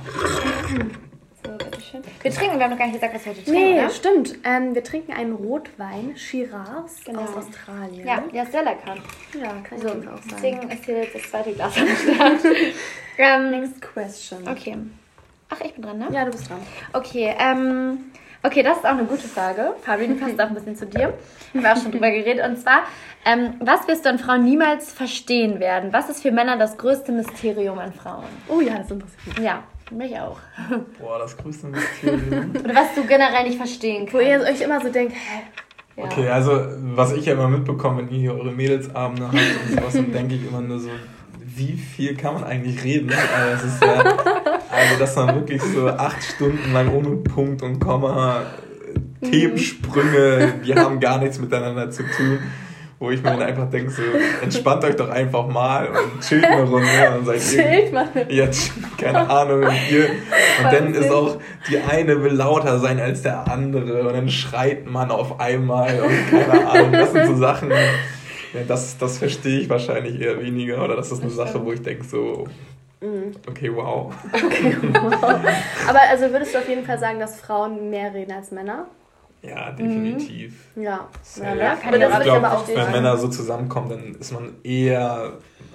[1.43, 2.01] So, bitteschön.
[2.21, 3.61] Wir trinken, wir haben noch gar nicht gesagt, was wir heute trinken.
[3.61, 3.89] Nee, oder?
[3.89, 4.35] stimmt.
[4.43, 7.21] Ähm, wir trinken einen Rotwein, Shiraz genau.
[7.21, 8.05] aus Australien.
[8.05, 8.95] Ja, der ist sehr lecker.
[9.39, 10.21] Ja, kann so, ich auch sagen.
[10.31, 12.39] Deswegen ist hier jetzt das zweite Glas am Start.
[13.17, 14.47] ähm, Next question.
[14.47, 14.77] Okay.
[15.49, 16.07] Ach, ich bin dran, ne?
[16.11, 16.59] Ja, du bist dran.
[16.93, 18.11] Okay, ähm,
[18.45, 19.73] okay, das ist auch eine gute Frage.
[19.81, 21.13] Fabian, passt auch ein bisschen zu dir.
[21.53, 22.45] Wir haben auch schon drüber geredet.
[22.45, 22.83] Und zwar,
[23.25, 25.91] ähm, was wirst du an Frauen niemals verstehen werden?
[25.91, 28.25] Was ist für Männer das größte Mysterium an Frauen?
[28.47, 29.45] Oh ja, das interessiert mich.
[29.45, 30.37] Ja, mich auch.
[30.99, 32.51] Boah, das größte Mysterium.
[32.63, 34.13] Oder was du generell nicht verstehen kannst.
[34.13, 35.41] Wo ihr euch immer so denkt, hä?
[35.97, 36.03] Ja.
[36.03, 36.51] Okay, also
[36.95, 40.35] was ich ja immer mitbekomme, wenn ihr hier eure Mädelsabende habt und sowas, dann denke
[40.35, 40.89] ich immer nur so,
[41.39, 43.09] wie viel kann man eigentlich reden?
[43.13, 44.03] Also, das ist ja,
[44.75, 48.45] also dass man wirklich so acht Stunden lang ohne Punkt und Komma
[49.21, 52.39] Themensprünge, die haben gar nichts miteinander zu tun
[52.99, 54.01] wo ich mir dann einfach denke, so,
[54.41, 58.07] entspannt euch doch einfach mal und chillt eine Runde und seid Chillt mal.
[58.29, 59.63] Jetzt, keine Ahnung.
[59.63, 60.09] Und, hier,
[60.63, 61.37] und dann ist auch,
[61.69, 66.29] die eine will lauter sein als der andere und dann schreit man auf einmal und
[66.29, 66.91] keine Ahnung.
[66.93, 71.21] Das sind so Sachen, ja, das, das verstehe ich wahrscheinlich eher weniger oder das ist
[71.21, 72.47] eine Sache, wo ich denke so,
[73.01, 73.31] mhm.
[73.47, 74.13] Okay, wow.
[74.33, 75.21] Okay, wow.
[75.87, 78.87] Aber also würdest du auf jeden Fall sagen, dass Frauen mehr reden als Männer?
[79.47, 80.53] Ja, definitiv.
[80.75, 80.83] Mhm.
[80.83, 85.33] Ja, ja, ja kann ich, ich glaube, wenn Männer so zusammenkommen, dann ist man eher,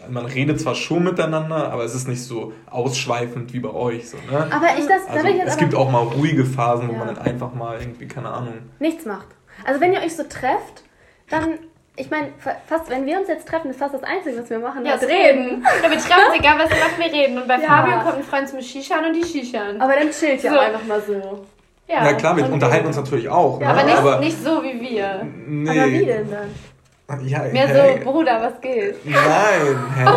[0.08, 4.10] man redet zwar schon miteinander, aber es ist nicht so ausschweifend wie bei euch.
[4.10, 4.48] So, ne?
[4.50, 7.54] Aber ich das, also, ich Es gibt auch mal ruhige Phasen, wo man dann einfach
[7.54, 8.54] mal irgendwie, keine Ahnung.
[8.80, 9.28] Nichts macht.
[9.64, 10.84] Also wenn ihr euch so trefft,
[11.28, 11.58] dann
[12.00, 12.28] ich meine,
[12.66, 15.04] fast, wenn wir uns jetzt treffen, ist fast das Einzige, was wir machen, ja, ist
[15.04, 15.64] reden.
[15.82, 17.38] Ja, wir treffen uns egal, was wir machen, wir reden.
[17.38, 17.68] Und bei ja.
[17.68, 19.80] Fabio kommt ein Freund zum Shishan und die Shishan.
[19.80, 20.58] Aber dann chillt ja so.
[20.58, 21.46] einfach mal so.
[21.86, 23.60] Ja, Na klar, wir unterhalten uns natürlich auch.
[23.60, 23.78] Ja, ne?
[23.78, 25.26] aber, nicht, aber, nicht so wie wir.
[25.46, 25.70] Nee.
[25.70, 27.26] Aber wie denn dann?
[27.26, 27.98] Ja, Mehr hey.
[27.98, 29.04] so, Bruder, was geht?
[29.04, 30.04] Nein, hä?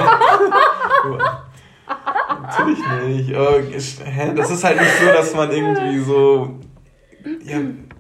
[2.44, 3.36] Natürlich nicht.
[3.36, 3.60] Oh,
[4.06, 4.32] hä?
[4.36, 6.60] Das ist halt nicht so, dass man irgendwie so.
[7.44, 7.58] Ja,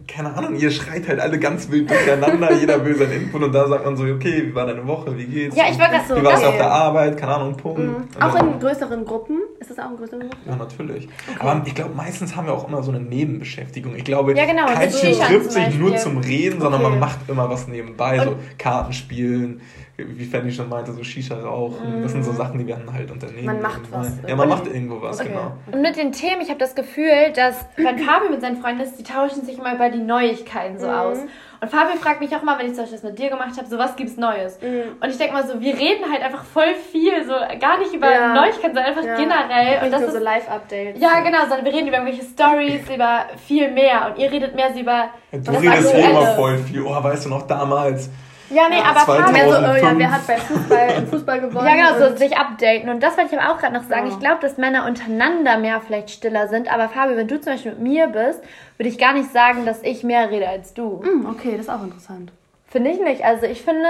[0.08, 3.68] keine Ahnung, ihr schreit halt alle ganz wild durcheinander, jeder will seinen Input und da
[3.68, 5.56] sagt man so, okay, wie war deine Woche, wie geht's?
[5.56, 6.16] Ja, ich war gerade so.
[6.16, 7.80] Wie warst du auf der Arbeit, keine Ahnung, Punkt.
[7.80, 8.08] Mhm.
[8.20, 9.40] Auch in größeren Gruppen?
[9.64, 10.50] Ist das auch in größeren Gruppen?
[10.50, 11.08] Ja, natürlich.
[11.08, 11.38] Okay.
[11.40, 13.96] Aber ich glaube, meistens haben wir auch immer so eine Nebenbeschäftigung.
[13.96, 16.90] Ich glaube, ja, genau, kein Team trifft sich nur zum Reden, sondern okay.
[16.92, 19.62] man macht immer was nebenbei, und so Kartenspielen
[19.96, 22.02] wie Fanny schon meinte, so Shisha rauchen.
[22.02, 22.38] Das sind so mhm.
[22.38, 23.46] Sachen, die wir dann halt unternehmen.
[23.46, 24.12] Man macht was.
[24.28, 25.30] Ja, man macht irgendwo was, okay.
[25.30, 25.54] genau.
[25.72, 28.98] Und mit den Themen, ich habe das Gefühl, dass wenn Fabi mit seinen Freunden ist,
[28.98, 30.94] die tauschen sich immer über die Neuigkeiten so mhm.
[30.94, 31.18] aus.
[31.64, 33.66] Und Fabi fragt mich auch immer, wenn ich zum Beispiel das mit dir gemacht habe,
[33.70, 34.60] so was gibt's Neues?
[34.62, 34.98] Mhm.
[35.00, 38.12] Und ich denke mal so, wir reden halt einfach voll viel, so gar nicht über
[38.12, 38.34] ja.
[38.34, 39.16] Neuigkeiten, sondern einfach ja.
[39.16, 39.82] generell.
[39.82, 41.02] Und das ist so Live-Updates.
[41.02, 44.08] Ja, genau, sondern wir reden über irgendwelche Stories, über viel mehr.
[44.10, 45.06] Und ihr redet mehr so über.
[45.32, 46.82] Du redest immer voll viel.
[46.82, 48.10] Oh, weißt du noch damals?
[48.50, 51.66] Ja, nee, aber Fragen mehr so, oh ja, wer hat beim Fußball, im Fußball gewonnen?
[51.66, 52.90] Ja, genau, so sich updaten.
[52.90, 54.08] Und das wollte ich aber auch gerade noch sagen.
[54.08, 54.14] Ja.
[54.14, 56.72] Ich glaube, dass Männer untereinander mehr vielleicht stiller sind.
[56.72, 58.42] Aber Fabio, wenn du zum Beispiel mit mir bist,
[58.78, 61.04] würde ich gar nicht sagen, dass ich mehr rede als du.
[61.04, 62.32] Mm, okay, das ist auch interessant.
[62.68, 63.24] Finde ich nicht.
[63.24, 63.88] Also ich finde,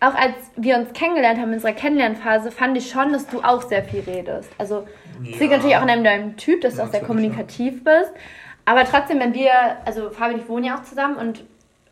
[0.00, 3.62] auch als wir uns kennengelernt haben in unserer Kennenlernphase, fand ich schon, dass du auch
[3.62, 4.50] sehr viel redest.
[4.58, 4.86] Also
[5.18, 8.12] das liegt natürlich auch in deinem Typ, dass du auch sehr kommunikativ bist.
[8.64, 9.52] Aber trotzdem, wenn wir,
[9.84, 11.44] also Fabi und ich wohnen ja auch zusammen und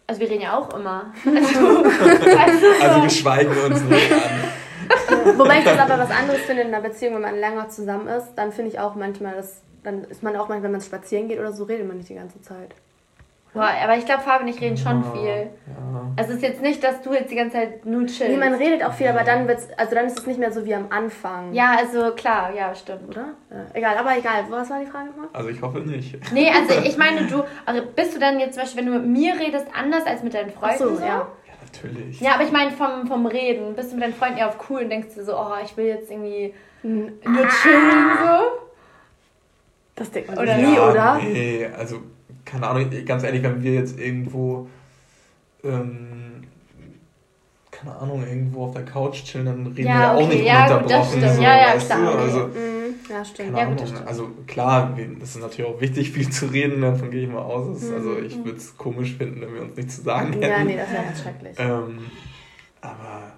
[0.08, 1.12] also wir reden ja auch immer.
[1.24, 5.38] Also, also wir schweigen uns nicht an.
[5.38, 8.34] Wobei ich das aber was anderes finde in einer Beziehung, wenn man länger zusammen ist,
[8.34, 11.38] dann finde ich auch manchmal, dass, dann ist man auch manchmal, wenn man spazieren geht
[11.38, 12.74] oder so, redet man nicht die ganze Zeit.
[13.54, 15.50] Boah, aber ich glaube, Fabi und ich reden schon ja, viel.
[15.66, 16.12] Ja.
[16.16, 18.28] Also es ist jetzt nicht, dass du jetzt die ganze Zeit nur chillst.
[18.28, 20.64] Nee, man redet auch viel, aber dann wird's, also dann ist es nicht mehr so
[20.64, 21.52] wie am Anfang.
[21.52, 23.08] Ja, also klar, ja, stimmt.
[23.08, 23.34] Oder?
[23.50, 24.44] Ja, egal, aber egal.
[24.48, 25.28] Was war die Frage nochmal?
[25.32, 26.18] Also ich hoffe nicht.
[26.32, 29.06] Nee, also ich meine, du, also bist du dann jetzt zum Beispiel, wenn du mit
[29.06, 30.76] mir redest, anders als mit deinen Freunden?
[30.76, 31.04] Ach so, so?
[31.04, 31.26] ja.
[31.72, 32.20] Natürlich.
[32.20, 33.74] Ja, aber ich meine vom, vom Reden.
[33.74, 35.86] Bist du mit deinen Freunden eher auf cool und denkst dir so, oh, ich will
[35.86, 38.68] jetzt irgendwie nur chillen so?
[39.94, 41.18] Das denkt man oder nie, oder?
[41.22, 42.00] Nee, also
[42.48, 44.68] keine Ahnung, ganz ehrlich, wenn wir jetzt irgendwo,
[45.62, 46.44] ähm,
[47.70, 50.24] keine Ahnung, irgendwo auf der Couch chillen, dann reden ja, wir okay.
[50.24, 51.20] auch nicht ja, unterbrochen.
[51.20, 52.12] Gut, so, ja, ja, klar.
[52.12, 52.18] Du?
[52.18, 52.94] Also, mhm.
[53.10, 53.58] ja, stimmt.
[53.58, 57.28] Ja, gut, also klar, es ist natürlich auch wichtig, viel zu reden, davon gehe ich
[57.28, 57.82] mal aus.
[57.82, 58.46] Ist, also ich mhm.
[58.46, 60.42] würde es komisch finden, wenn wir uns nichts zu sagen hätten.
[60.42, 61.54] Ja, nee, das wäre ganz schrecklich.
[61.58, 61.98] Ähm,
[62.80, 63.32] aber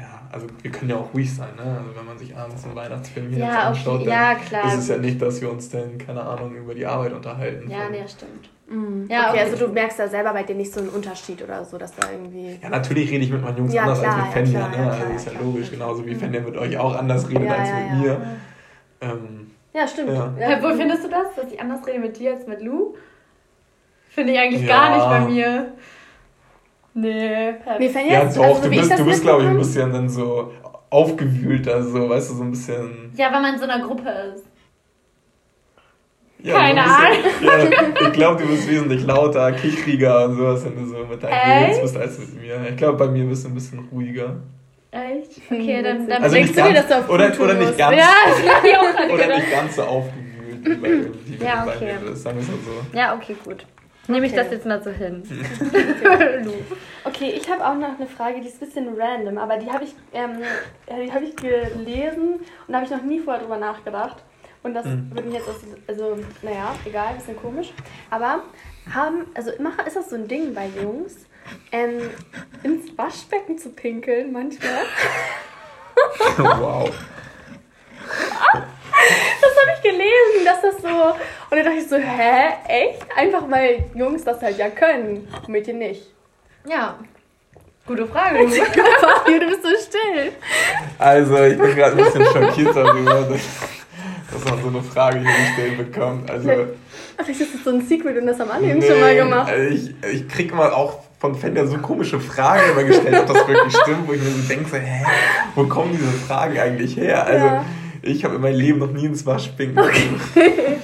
[0.00, 1.62] ja, also wir können ja auch ruhig sein, ne?
[1.62, 4.10] Also wenn man sich abends einen Weihnachtsfilm hier ja, anschaut, okay.
[4.10, 7.12] ja, klar, ist es ja nicht, dass wir uns dann, keine Ahnung, über die Arbeit
[7.12, 7.70] unterhalten.
[7.70, 8.48] Ja, nee, stimmt.
[8.68, 9.06] Mhm.
[9.10, 11.64] Ja, okay, okay, also du merkst da selber bei dir nicht so einen Unterschied oder
[11.64, 12.58] so, dass da irgendwie.
[12.62, 14.76] Ja, natürlich rede ich mit meinen Jungs ja, anders klar, als mit Fenja, ja, ne?
[14.76, 18.00] Ja, also ist ja logisch, genauso wie Fenja mit euch auch anders redet als mit
[18.00, 18.20] mir.
[19.02, 20.10] Ähm, ja, stimmt.
[20.10, 20.62] Ja.
[20.62, 22.94] Wo findest du das, dass ich anders rede mit dir als mit Lou?
[24.08, 25.72] Finde ich eigentlich gar nicht bei mir.
[27.00, 27.54] Nee.
[27.64, 30.52] Fällt jetzt, ja, doch, also, du bist, du bist glaube ich, ein bisschen dann so
[30.90, 33.12] aufgewühlter, so, weißt du, so ein bisschen.
[33.16, 34.44] Ja, wenn man in so einer Gruppe ist.
[36.42, 37.18] Ja, Keine Ahnung.
[37.42, 41.66] Ja, ich glaube, du bist wesentlich lauter, kichriger und sowas, wenn du so mit deinen
[41.66, 42.70] Jungs bist als mit mir.
[42.70, 44.36] Ich glaube, bei mir bist du ein bisschen ruhiger.
[44.90, 45.40] Echt?
[45.50, 48.08] Okay, dann, dann also denkst du mir, dass du auf oder, oder nicht ganz, ja,
[49.06, 50.88] oder, oder nicht ganz so aufgewühlt, wie bei,
[51.26, 51.76] wie ja, okay.
[51.78, 52.96] bei mir bist, sagen wir es mal so.
[52.98, 53.66] Ja, okay, gut.
[54.10, 55.22] Nehme ich das jetzt mal so hin.
[57.04, 59.84] okay, ich habe auch noch eine Frage, die ist ein bisschen random, aber die habe
[59.84, 60.42] ich, ähm,
[60.88, 64.24] hab ich gelesen und da habe ich noch nie vorher drüber nachgedacht.
[64.62, 65.10] Und das mhm.
[65.14, 67.72] wird mich jetzt, also, also, naja, egal, ein bisschen komisch.
[68.10, 68.42] Aber
[68.92, 71.26] haben, also ist das so ein Ding bei Jungs,
[71.72, 72.10] ähm,
[72.62, 74.84] ins Waschbecken zu pinkeln manchmal?
[76.36, 76.90] wow.
[79.40, 80.88] Das habe ich gelesen, dass das so.
[80.88, 83.06] Und dann dachte ich so, hä, echt?
[83.16, 86.02] Einfach weil Jungs das halt ja können, Mädchen nicht.
[86.68, 86.98] Ja.
[87.86, 88.38] Gute Frage.
[88.38, 88.46] Du,
[89.40, 90.32] du bist so still.
[90.98, 93.40] Also, ich bin gerade ein bisschen schockiert darüber, dass,
[94.32, 96.30] dass man so eine Frage hier gestellt bekommt.
[96.30, 96.50] Also,
[97.24, 99.50] Vielleicht ist das so ein Secret und das haben alle nee, schon mal gemacht.
[99.50, 103.46] Also ich, ich krieg mal auch von Fender so komische Fragen immer gestellt, ob das
[103.46, 105.04] wirklich stimmt, wo ich mir so denke, so, hä,
[105.54, 107.26] wo kommen diese Fragen eigentlich her?
[107.26, 107.64] Also, ja.
[108.02, 110.10] Ich habe in meinem Leben noch nie ins Waschbecken, okay.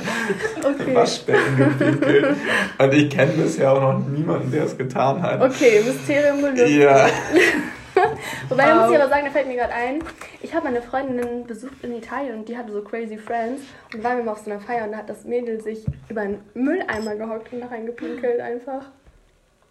[0.58, 0.94] okay.
[0.94, 2.36] Waschbecken gepinkelt.
[2.78, 5.40] Und ich kenne bisher auch noch niemanden, der es getan hat.
[5.40, 6.72] Okay, Mysterium gelöst.
[6.72, 7.08] Ja.
[8.48, 10.00] Wobei, da muss ich aber sagen, da fällt mir gerade ein,
[10.42, 13.62] ich habe meine Freundin besucht in Italien und die hatte so crazy friends
[13.94, 16.20] und waren wir mal auf so einer Feier und da hat das Mädel sich über
[16.20, 18.90] einen Mülleimer gehockt und da reingepinkelt einfach.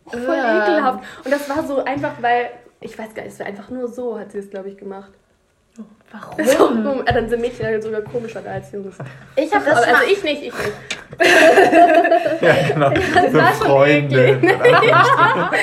[0.07, 1.03] voll ekelhaft.
[1.23, 2.49] Und das war so einfach, weil,
[2.81, 5.11] ich weiß gar nicht, es war einfach nur so, hat sie es, glaube ich, gemacht.
[6.11, 6.83] Warum?
[6.83, 8.95] So, dann sind Mädchen sogar komischer da als Jungs.
[9.35, 10.73] Ich habe das Also ich nicht, ich nicht.
[12.41, 12.89] ja, genau.
[12.89, 14.39] Das so Freunde.
[14.41, 15.51] ich fand da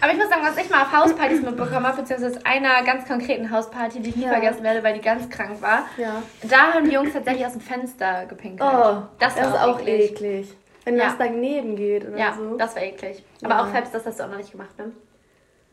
[0.00, 3.50] Aber ich muss sagen, was ich mal auf Hauspartys mitbekommen habe, beziehungsweise einer ganz konkreten
[3.50, 4.30] Hausparty, die ich nie ja.
[4.30, 6.22] vergessen werde, weil die ganz krank war, ja.
[6.42, 8.68] da haben die Jungs tatsächlich aus dem Fenster gepinkelt.
[8.72, 10.12] Oh, das, das ist auch eklig.
[10.12, 10.54] eklig.
[10.84, 11.04] Wenn ja.
[11.04, 12.50] das daneben geht oder ja, so.
[12.50, 13.22] Ja, das war eklig.
[13.42, 14.90] Aber auch Fabs, das hast du auch noch nicht gemacht, ne?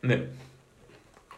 [0.02, 0.28] Nee.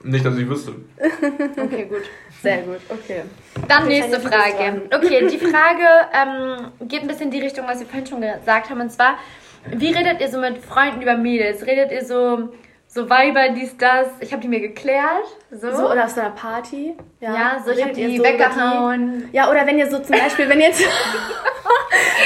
[0.05, 0.73] Nicht, dass ich wüsste.
[1.57, 2.03] okay, gut.
[2.43, 3.23] Sehr gut, okay.
[3.69, 4.83] Dann nächste Frage.
[4.93, 8.69] Okay, die Frage ähm, geht ein bisschen in die Richtung, was wir vorhin schon gesagt
[8.69, 8.81] haben.
[8.81, 9.19] Und zwar,
[9.67, 11.65] wie redet ihr so mit Freunden über Mädels?
[11.65, 12.53] Redet ihr so,
[12.89, 14.09] so Weiber, dies, das?
[14.19, 15.25] Ich habe die mir geklärt.
[15.53, 16.97] So, so oder auf so einer Party.
[17.21, 19.29] Ja, ja so ich habe die so weggehauen.
[19.31, 19.37] Die?
[19.37, 20.85] Ja, oder wenn ihr so zum Beispiel, wenn ihr jetzt...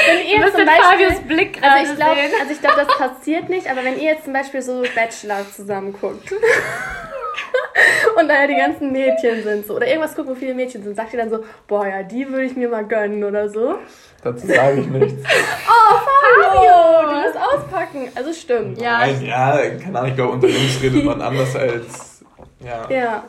[0.07, 1.09] wenn ihr zum Beispiel...
[1.09, 4.25] Fabius Blick also ich glaube, also ich glaube, das passiert nicht, aber wenn ihr jetzt
[4.25, 6.35] zum Beispiel so Bachelor zusammen guckt...
[8.21, 9.77] und da ja die ganzen Mädchen sind so.
[9.77, 10.97] Oder irgendwas gucken, wo viele Mädchen sind.
[10.97, 13.77] Sagt ihr dann so, boah, ja, die würde ich mir mal gönnen oder so.
[14.23, 15.23] Dazu sage ich nichts.
[15.69, 15.99] oh,
[16.43, 18.09] Fabio, du musst auspacken.
[18.15, 18.81] Also stimmt.
[18.81, 22.25] Ja, Nein, ja keine Ahnung, ich glaube, unter Jungs redet man anders als,
[22.65, 22.91] ja.
[22.91, 23.25] Ja.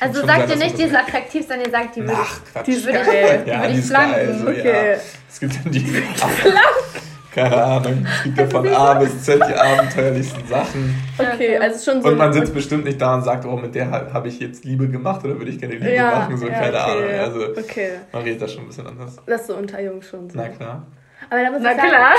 [0.00, 2.98] Also sagt ihr nicht, die ist attraktiv, sondern ihr sagt, die würde ich, die würde
[2.98, 4.38] ich, ja, die, die flanken.
[4.40, 4.92] So, okay.
[4.92, 4.98] Ja.
[5.28, 5.80] Es gibt dann die
[6.16, 8.06] Flanken keine Ahnung.
[8.06, 10.94] Es gibt ja von A bis Z die abenteuerlichsten Sachen.
[11.18, 12.08] Okay, also schon so.
[12.08, 14.88] Und man sitzt bestimmt nicht da und sagt, oh, mit der habe ich jetzt Liebe
[14.88, 17.20] gemacht oder würde ich gerne Liebe ja, machen, so ja, keine okay, Ahnung.
[17.20, 17.90] Also okay.
[18.12, 19.16] man redet da schon ein bisschen anders.
[19.26, 20.38] Das ist so unter Jungs schon so.
[20.38, 20.86] Na klar.
[21.30, 22.14] Aber da muss Na ich klar.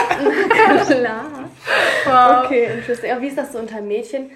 [0.76, 1.26] Na klar.
[2.06, 2.46] Wow.
[2.46, 3.12] Okay, interesting.
[3.12, 4.32] Aber wie ist das so unter Mädchen?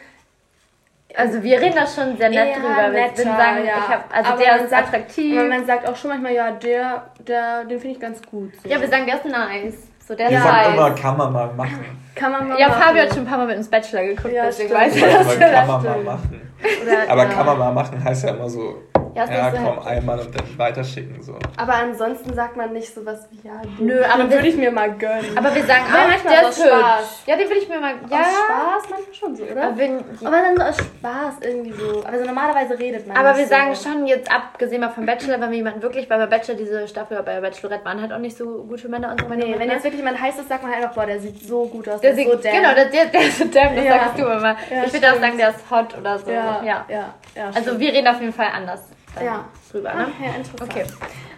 [1.16, 2.76] Also wir reden da schon sehr nett ja, drüber.
[2.76, 3.78] Wir netter, sagen, ja.
[3.78, 5.40] ich hab, also aber der ist sagt, attraktiv.
[5.40, 8.52] Aber man sagt auch schon manchmal, ja, der, der, den finde ich ganz gut.
[8.62, 8.70] So.
[8.70, 9.88] Ja, wir sagen, der ist nice.
[10.08, 11.86] So der Wir sagen immer, kann man mal machen.
[12.16, 12.82] Kann man mal ja, machen.
[12.82, 15.38] Fabio hat schon ein paar Mal mit uns Bachelor geguckt, ja, deswegen weiß ich das.
[15.38, 16.42] Kann man mal machen.
[16.82, 17.30] Oder, aber ja.
[17.30, 18.84] kann man mal machen heißt ja immer so,
[19.26, 21.22] ja, ja komm, halt einmal und dann weiterschicken.
[21.22, 21.38] So.
[21.58, 25.36] Aber ansonsten sagt man nicht sowas wie, ja, Nö, aber würde ich mir mal gönnen.
[25.36, 27.24] Aber wir sagen auch, manchmal der ist Spaß.
[27.26, 28.20] Ja, den würde ich mir mal, ja.
[28.20, 29.64] Aus Spaß manchmal schon so, oder?
[29.64, 32.06] Aber, wenn, aber dann so aus Spaß irgendwie so.
[32.06, 33.50] Aber so normalerweise redet man Aber wir so.
[33.50, 36.88] sagen schon jetzt, abgesehen mal vom Bachelor, wenn wir jemanden wirklich, weil bei Bachelor diese
[36.88, 39.28] Staffel, bei Bachelorette waren halt auch nicht so gute Männer und so.
[39.28, 41.90] Nee, wenn jetzt wirklich jemand heißt, sagt man halt auch, boah, der sieht so gut
[41.90, 43.92] aus, der, der sieht so Genau, der, der, der ist so damn, das ja.
[43.92, 44.56] sagst du immer.
[44.70, 46.32] Ja, ich würde auch sagen, der ist hot oder so.
[46.32, 46.86] Ja, ja.
[46.88, 48.82] ja, ja also wir reden auf jeden Fall anders
[49.24, 49.50] ja.
[49.72, 49.94] drüber.
[49.94, 50.08] Ne?
[50.10, 50.72] Ach, ja, interessant.
[50.72, 50.86] Okay.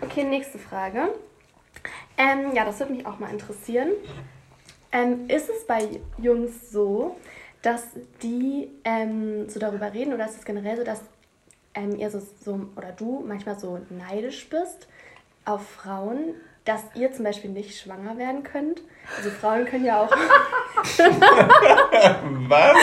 [0.02, 1.10] okay, nächste Frage.
[2.18, 3.90] Ähm, ja, das würde mich auch mal interessieren.
[4.92, 7.16] Ähm, ist es bei Jungs so,
[7.62, 7.88] dass
[8.24, 11.02] die ähm, so darüber reden oder ist es generell so, dass
[11.76, 14.88] ähm, ihr so, so oder du manchmal so neidisch bist
[15.46, 18.82] auf Frauen, dass ihr zum Beispiel nicht schwanger werden könnt.
[19.18, 20.12] Also Frauen können ja auch.
[22.48, 22.78] Was?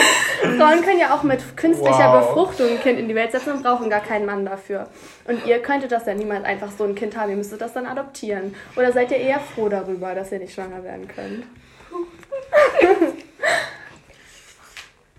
[0.57, 2.27] Frauen können ja auch mit künstlicher wow.
[2.27, 4.89] Befruchtung ein Kind in die Welt setzen und brauchen gar keinen Mann dafür.
[5.25, 7.29] Und ihr könntet das ja niemals einfach so ein Kind haben.
[7.29, 8.55] Ihr müsstet das dann adoptieren.
[8.75, 11.45] Oder seid ihr eher froh darüber, dass ihr nicht schwanger werden könnt?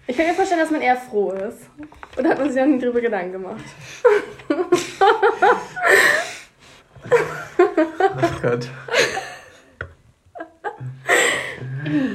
[0.06, 1.68] Ich kann mir vorstellen, dass man eher froh ist.
[2.18, 3.64] Oder hat man sich auch nie drüber Gedanken gemacht?
[8.20, 8.68] Ach Gott.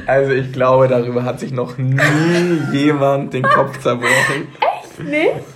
[0.06, 4.48] Also ich glaube, darüber hat sich noch nie jemand den Kopf zerbrochen.
[4.60, 5.00] Echt?
[5.00, 5.54] Nicht?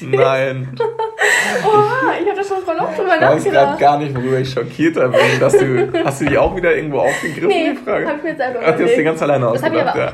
[0.00, 0.68] Nein.
[1.64, 3.38] Oha, ich habe das schon voll oft drüber nachgedacht.
[3.38, 5.40] Ich weiß gerade gar nicht, worüber ich schockiert bin.
[5.40, 8.06] Dass du, hast du die auch wieder irgendwo aufgegriffen, nee, die Frage?
[8.06, 10.12] hab ich mir jetzt einfach Ach, die hast du ganz alleine ausgedacht, ja.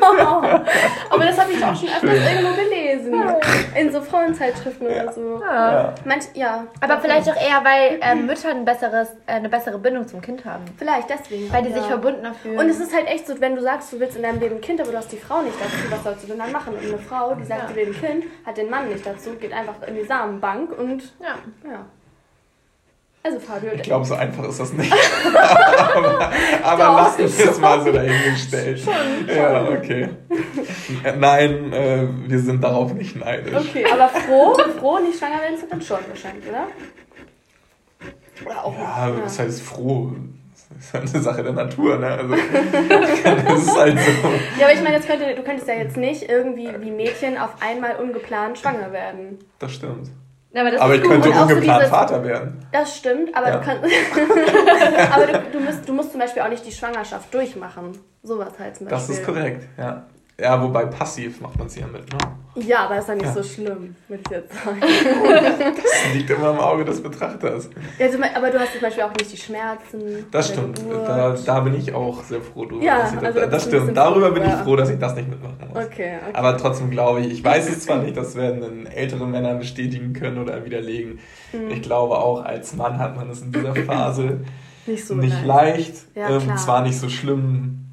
[1.10, 2.89] aber das habe ich auch schon öfters irgendwo gelesen.
[3.76, 5.02] In so Frauenzeitschriften ja.
[5.02, 5.40] oder so.
[5.40, 5.94] Ja.
[6.04, 6.66] Manch, ja.
[6.80, 10.44] Aber vielleicht auch eher, weil äh, Mütter ein besseres, äh, eine bessere Bindung zum Kind
[10.44, 10.64] haben.
[10.76, 11.52] Vielleicht deswegen.
[11.52, 12.58] Weil die sich verbundener fühlen.
[12.58, 14.60] Und es ist halt echt so, wenn du sagst, du willst in deinem Leben ein
[14.60, 16.74] Kind, aber du hast die Frau nicht dazu, was sollst du denn dann machen?
[16.74, 17.68] Und eine Frau, die sagt, ja.
[17.68, 21.12] du willst ein Kind, hat den Mann nicht dazu, geht einfach in die Samenbank und
[21.20, 21.36] ja.
[23.22, 23.72] Also Fabio.
[23.74, 24.92] Ich glaube, so einfach ist das nicht.
[25.34, 28.80] aber aber lass mich jetzt mal so dahingestellt.
[28.80, 28.94] Schon,
[29.26, 29.36] schon.
[29.36, 30.08] Ja, okay.
[31.18, 33.54] Nein, äh, wir sind darauf nicht neidisch.
[33.54, 36.66] Okay, aber froh, froh nicht schwanger werden zu können schon wahrscheinlich, oder?
[38.46, 39.20] Oder auch Ja, ja.
[39.22, 40.12] das heißt froh.
[40.74, 42.06] Das ist halt eine Sache der Natur, ne?
[42.06, 44.28] Also, das ist halt so.
[44.58, 47.50] Ja, aber ich meine, jetzt könnte, du könntest ja jetzt nicht irgendwie wie Mädchen auf
[47.60, 49.40] einmal ungeplant schwanger werden.
[49.58, 50.10] Das stimmt.
[50.52, 52.66] Aber, aber ich könnte ungeplant so Vater werden.
[52.72, 53.58] Das stimmt, aber, ja.
[53.58, 53.84] du, kannst,
[55.12, 57.98] aber du, du, musst, du musst zum Beispiel auch nicht die Schwangerschaft durchmachen.
[58.22, 59.14] Sowas halt zum Beispiel.
[59.14, 60.06] Das ist korrekt, ja.
[60.40, 62.18] Ja, wobei passiv macht man es ja mit, ne?
[62.56, 63.32] Ja, aber ist ja nicht ja.
[63.32, 64.80] so schlimm, würde ich jetzt sagen.
[64.80, 67.70] das liegt immer im Auge des Betrachters.
[67.98, 70.26] Ja, also, aber du hast zum Beispiel auch nicht die Schmerzen.
[70.30, 70.80] Das stimmt.
[70.90, 72.82] Da, da bin ich auch sehr froh drüber.
[72.82, 73.96] Ja, also das, das, das stimmt.
[73.96, 75.84] Darüber bin ich froh, dass ich das nicht mitmachen muss.
[75.84, 76.32] Okay, okay.
[76.32, 80.38] Aber trotzdem glaube ich, ich weiß es zwar nicht, das werden ältere Männer bestätigen können
[80.38, 81.20] oder widerlegen.
[81.52, 81.70] Mhm.
[81.70, 84.40] Ich glaube auch, als Mann hat man es in dieser Phase
[84.86, 85.94] nicht, so nicht leicht.
[86.16, 87.89] Ja, ähm, zwar nicht so schlimm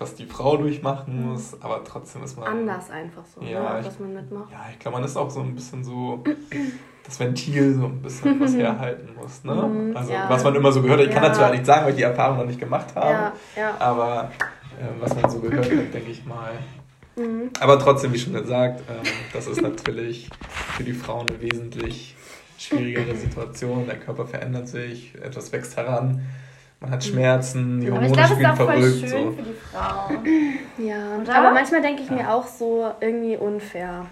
[0.00, 1.32] was die Frau durchmachen mhm.
[1.32, 2.48] muss, aber trotzdem ist man.
[2.48, 4.50] Anders einfach so, ja, ne, ich, was man mitmacht.
[4.52, 6.22] Ja, ich glaube, man ist auch so ein bisschen so
[7.04, 9.44] das Ventil so ein bisschen was herhalten muss.
[9.44, 9.54] Ne?
[9.54, 10.28] Mhm, also, ja.
[10.28, 11.20] was man immer so gehört hat, ich ja.
[11.20, 13.76] kann dazu ja nicht sagen, weil ich die Erfahrung noch nicht gemacht habe, ja.
[13.78, 14.30] aber
[14.78, 16.52] äh, was man so gehört hat, denke ich mal.
[17.16, 17.50] Mhm.
[17.60, 20.28] Aber trotzdem, wie schon gesagt, äh, das ist natürlich
[20.76, 22.14] für die Frauen eine wesentlich
[22.56, 23.86] schwierigere Situation.
[23.86, 26.22] Der Körper verändert sich, etwas wächst heran
[26.80, 29.32] man hat Schmerzen, die Hormone aber ich glaube, es ist auch voll schön so.
[29.32, 30.10] für die Frau.
[30.86, 31.34] Ja, Oder?
[31.34, 32.16] aber manchmal denke ich ja.
[32.16, 34.06] mir auch so irgendwie unfair.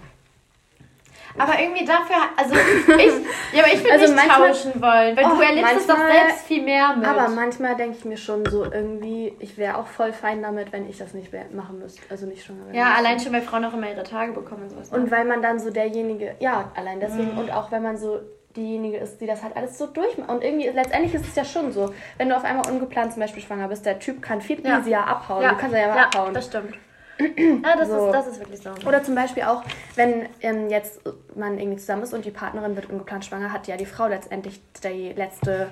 [1.39, 5.25] Aber irgendwie dafür, also ich, ja, aber ich will also nicht manchmal, tauschen wollen, weil
[5.25, 7.07] oh, du erlebst manchmal, es doch selbst viel mehr mit.
[7.07, 10.89] Aber manchmal denke ich mir schon so irgendwie, ich wäre auch voll fein damit, wenn
[10.89, 12.57] ich das nicht machen müsste, also nicht schon.
[12.73, 14.89] Ja, allein schon, weil Frauen auch immer ihre Tage bekommen und sowas.
[14.89, 15.11] Und ne?
[15.11, 17.39] weil man dann so derjenige, ja, allein deswegen mhm.
[17.39, 18.19] und auch wenn man so
[18.57, 20.29] diejenige ist, die das halt alles so durchmacht.
[20.29, 23.43] Und irgendwie, letztendlich ist es ja schon so, wenn du auf einmal ungeplant zum Beispiel
[23.43, 25.03] schwanger bist, der Typ kann viel easier ja.
[25.05, 25.43] abhauen.
[25.43, 25.51] Ja.
[25.51, 26.33] Du kannst ja, ja abhauen.
[26.33, 26.73] das stimmt.
[27.19, 28.07] ja, das, so.
[28.07, 28.71] ist, das ist wirklich so.
[28.85, 29.63] Oder zum Beispiel auch,
[29.95, 31.01] wenn ähm, jetzt
[31.35, 34.61] man irgendwie zusammen ist und die Partnerin wird ungeplant schwanger, hat ja die Frau letztendlich
[34.83, 35.69] die letzte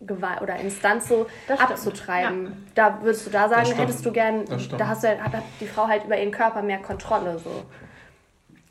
[0.00, 2.44] Gewalt oder Instanz so abzutreiben.
[2.44, 2.52] Ja.
[2.74, 4.44] Da würdest du da sagen, hättest du gern,
[4.76, 7.38] da hast du, hat die Frau halt über ihren Körper mehr Kontrolle.
[7.38, 7.64] So.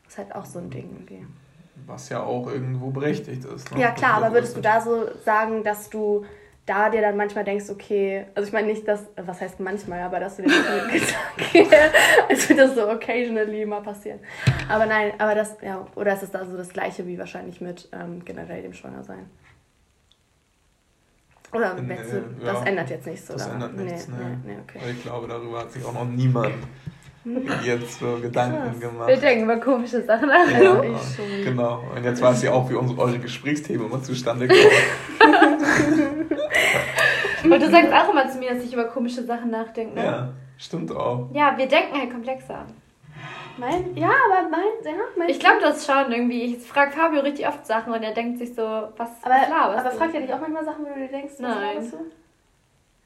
[0.03, 1.25] Das ist halt auch so ein Ding irgendwie.
[1.87, 3.73] Was ja auch irgendwo berechtigt ist.
[3.73, 3.81] Ne?
[3.81, 6.25] Ja, klar, aber würdest du da so sagen, dass du
[6.65, 10.19] da dir dann manchmal denkst, okay, also ich meine nicht, dass, was heißt manchmal, aber
[10.19, 11.65] dass du dir das okay,
[12.29, 14.19] als würde das so occasionally mal passieren.
[14.67, 17.87] Aber nein, aber das, ja, oder ist es da so das Gleiche wie wahrscheinlich mit
[17.93, 19.29] ähm, generell dem Schwangersein?
[21.53, 23.37] Oder nee, du, das ja, ändert jetzt nichts, oder?
[23.39, 24.53] Das ändert nichts, nee, nee.
[24.53, 24.79] nee okay.
[24.91, 26.53] Ich glaube, darüber hat sich auch noch niemand
[27.63, 28.79] jetzt so Gedanken Krass.
[28.79, 29.07] gemacht.
[29.07, 30.49] Wir denken über komische Sachen nach.
[30.51, 30.99] Ja, ja,
[31.43, 31.83] genau.
[31.95, 34.59] Und jetzt weiß ich auch, wie unsere, eure Gesprächsthemen immer zustande kommen.
[37.43, 39.95] Und du sagst auch immer zu mir, dass ich über komische Sachen nachdenke.
[39.95, 40.03] Ne?
[40.03, 41.29] Ja, stimmt auch.
[41.33, 42.65] Ja, wir denken halt komplexer.
[43.57, 46.43] Mein, ja, aber mein, ja, mein Ich glaube das schon irgendwie.
[46.43, 49.85] Ich frage Fabio richtig oft Sachen und er denkt sich so, was aber, klar, was
[49.85, 51.77] Aber fragt er dich auch manchmal Sachen, wo du dir denkst, Nein.
[51.77, 51.93] Was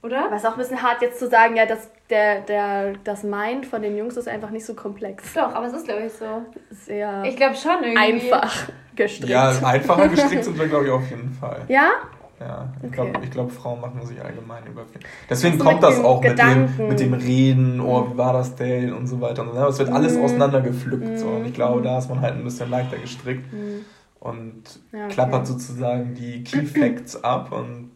[0.04, 0.26] oder?
[0.26, 3.24] Aber es ist auch ein bisschen hart jetzt zu sagen, ja, dass der, der, das
[3.24, 5.34] Mind von den Jungs ist einfach nicht so komplex.
[5.34, 6.43] Doch, aber es ist, glaube ich, so.
[6.69, 7.24] Sehr.
[7.26, 8.32] Ich glaube schon irgendwie.
[8.32, 9.30] Einfach gestrickt.
[9.30, 11.62] Ja, einfacher gestrickt sind wir, glaube ich, auf jeden Fall.
[11.67, 11.91] Ja?
[12.39, 13.12] Ja, ich okay.
[13.12, 15.00] glaube, glaub, Frauen machen sich allgemein über viel.
[15.30, 19.06] Deswegen kommt das auch mit dem, mit dem Reden, oh, wie war das denn und
[19.06, 19.43] so weiter.
[19.43, 20.24] Und es wird alles mhm.
[20.24, 21.08] auseinandergepflückt.
[21.08, 21.17] Mhm.
[21.17, 21.28] So.
[21.28, 23.86] Und ich glaube, da ist man halt ein bisschen leichter gestrickt mhm.
[24.19, 25.13] und ja, okay.
[25.13, 27.91] klappert sozusagen die Key Facts ab und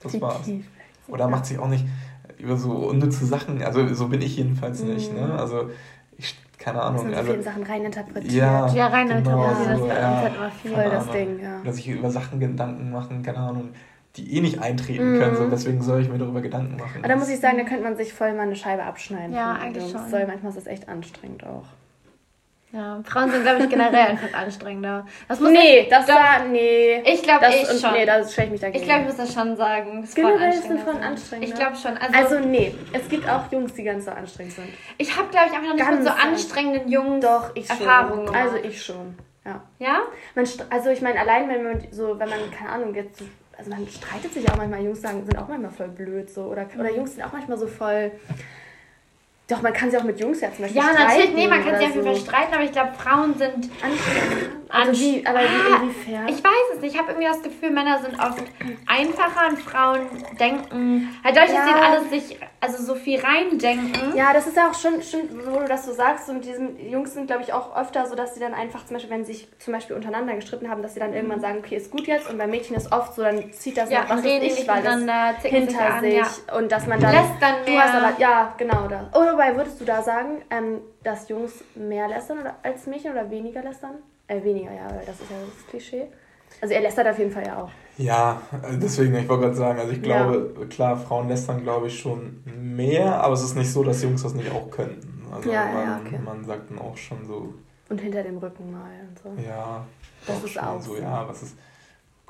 [0.00, 0.44] das die war's.
[0.44, 0.60] Key
[1.08, 1.84] oder macht sich auch nicht
[2.42, 5.14] über so unnütze Sachen, also so bin ich jedenfalls nicht.
[5.14, 5.26] Ne?
[5.26, 5.32] Mhm.
[5.32, 5.70] Also
[6.18, 7.10] ich, keine Ahnung.
[7.10, 8.32] Dass man so also, Sachen reininterpretiert.
[8.32, 10.70] Ja, ja reininterpretiert, genau, das ja, halt immer viel.
[10.72, 11.60] Voll das Ding, ja.
[11.64, 13.70] Dass ich über Sachen Gedanken machen, keine Ahnung,
[14.16, 15.18] die eh nicht eintreten mhm.
[15.18, 16.98] können, so, deswegen soll ich mir darüber Gedanken machen.
[16.98, 19.34] Aber da muss ich sagen, da könnte man sich voll mal eine Scheibe abschneiden.
[19.34, 20.10] Ja, eigentlich schon.
[20.10, 21.64] Soll, manchmal ist das echt anstrengend auch.
[22.72, 25.06] Ja, Frauen sind, glaube ich, generell einfach anstrengender.
[25.28, 27.02] Das muss nee, ich, das war, nee.
[27.04, 27.92] Ich glaube, ich und, schon.
[27.92, 28.78] Nee, das stelle ich mich dagegen.
[28.78, 30.00] Ich glaube, ich muss das schon sagen.
[30.00, 31.52] Das generell sind Frauen anstrengender.
[31.52, 31.98] Ich glaube schon.
[31.98, 34.68] Also, also, nee, es gibt auch Jungs, die ganz so anstrengend sind.
[34.96, 38.36] Ich habe, glaube ich, einfach noch nicht mit so anstrengenden Jungs Doch, ich Erfahrungen schon.
[38.36, 39.62] Also ich schon, ja.
[39.78, 39.98] Ja?
[40.34, 43.22] Man, also ich meine, allein wenn man so, wenn man, keine Ahnung, jetzt
[43.58, 46.44] also man streitet sich auch manchmal, Jungs sagen, sind auch manchmal voll blöd so.
[46.44, 46.90] Oder, oder.
[46.90, 48.10] Jungs sind auch manchmal so voll
[49.48, 51.78] doch, man kann sie auch mit Jungs ja zum Beispiel Ja, natürlich, nee, man kann
[51.78, 53.70] sie auf jeden Fall streiten, aber ich glaube, Frauen sind
[54.72, 56.28] also wie, aber ah, inwiefern?
[56.28, 56.94] Ich weiß es nicht.
[56.94, 58.42] Ich habe irgendwie das Gefühl, Männer sind oft
[58.86, 60.00] einfacher und Frauen
[60.40, 61.66] denken, halt dadurch, ja.
[61.66, 64.16] sie alles sich, also so viel reindenken.
[64.16, 67.12] Ja, das ist ja auch schon, schon wo du das so sagst, und diese Jungs
[67.12, 69.48] sind, glaube ich, auch öfter so, dass sie dann einfach zum Beispiel, wenn sie sich
[69.58, 72.38] zum Beispiel untereinander gestritten haben, dass sie dann irgendwann sagen, okay, ist gut jetzt, und
[72.38, 75.00] bei Mädchen ist oft so, dann zieht das ja, noch, was reden ich, weil das
[75.42, 76.56] hinter sich, an, ja.
[76.56, 77.74] und dass man dann, Lässt dann mehr.
[77.74, 79.02] du hast aber, ja, genau das.
[79.12, 83.30] Oh, wobei, würdest du da sagen, ähm, dass Jungs mehr lästern oder, als Mädchen oder
[83.30, 83.96] weniger lästern?
[84.28, 86.06] Äh, weniger, ja, weil das ist ja das Klischee.
[86.60, 87.70] Also er lästert auf jeden Fall ja auch.
[87.98, 88.40] Ja,
[88.80, 90.66] deswegen, ich wollte gerade sagen, also ich glaube, ja.
[90.66, 94.34] klar, Frauen lästern, glaube ich, schon mehr, aber es ist nicht so, dass Jungs das
[94.34, 95.26] nicht auch könnten.
[95.32, 96.18] Also ja, man, ja, okay.
[96.22, 97.54] man sagt dann auch schon so.
[97.88, 99.42] Und hinter dem Rücken mal und so.
[99.42, 99.84] Ja.
[100.26, 100.96] Das auch ist auch so.
[100.96, 101.56] Ja, was ist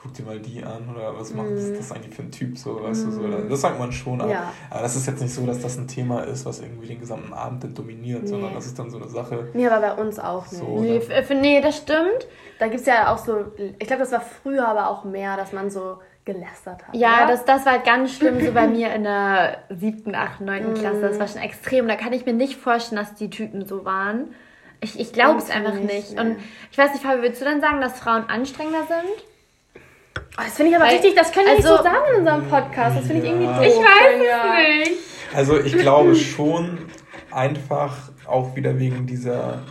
[0.03, 1.77] guck dir mal die an oder was macht mm.
[1.77, 3.07] das, eigentlich für ein Typ so, weißt mm.
[3.07, 3.21] du, so.
[3.23, 3.49] Mhm.
[3.49, 4.53] Das sagt man schon, aber, ja.
[4.71, 7.33] aber das ist jetzt nicht so, dass das ein Thema ist, was irgendwie den gesamten
[7.33, 8.29] Abend dann dominiert, nee.
[8.29, 9.49] sondern das ist dann so eine Sache.
[9.55, 10.61] Nee, aber bei uns auch nicht.
[10.61, 12.27] So, nee, für, nee, das stimmt.
[12.59, 15.53] Da gibt es ja auch so, ich glaube, das war früher aber auch mehr, dass
[15.53, 16.95] man so gelästert hat.
[16.95, 21.01] Ja, das, das war ganz schlimm so bei mir in der siebten, achten, neunten Klasse.
[21.01, 21.89] Das war schon extrem.
[21.89, 24.35] Da kann ich mir nicht vorstellen, dass die Typen so waren.
[24.81, 25.93] Ich, ich glaube es einfach nicht.
[25.93, 26.21] nicht.
[26.21, 26.39] Und
[26.71, 29.32] ich weiß nicht, Fabi, willst du dann sagen, dass Frauen anstrengender sind?
[30.19, 32.19] Oh, das finde ich aber Weil, richtig, das können wir also, nicht so sagen in
[32.21, 32.97] unserem Podcast.
[32.99, 33.61] Das finde ich irgendwie doof.
[33.61, 35.01] Ich weiß es nicht.
[35.35, 36.79] Also ich glaube schon
[37.31, 37.95] einfach
[38.27, 39.63] auch wieder wegen dieser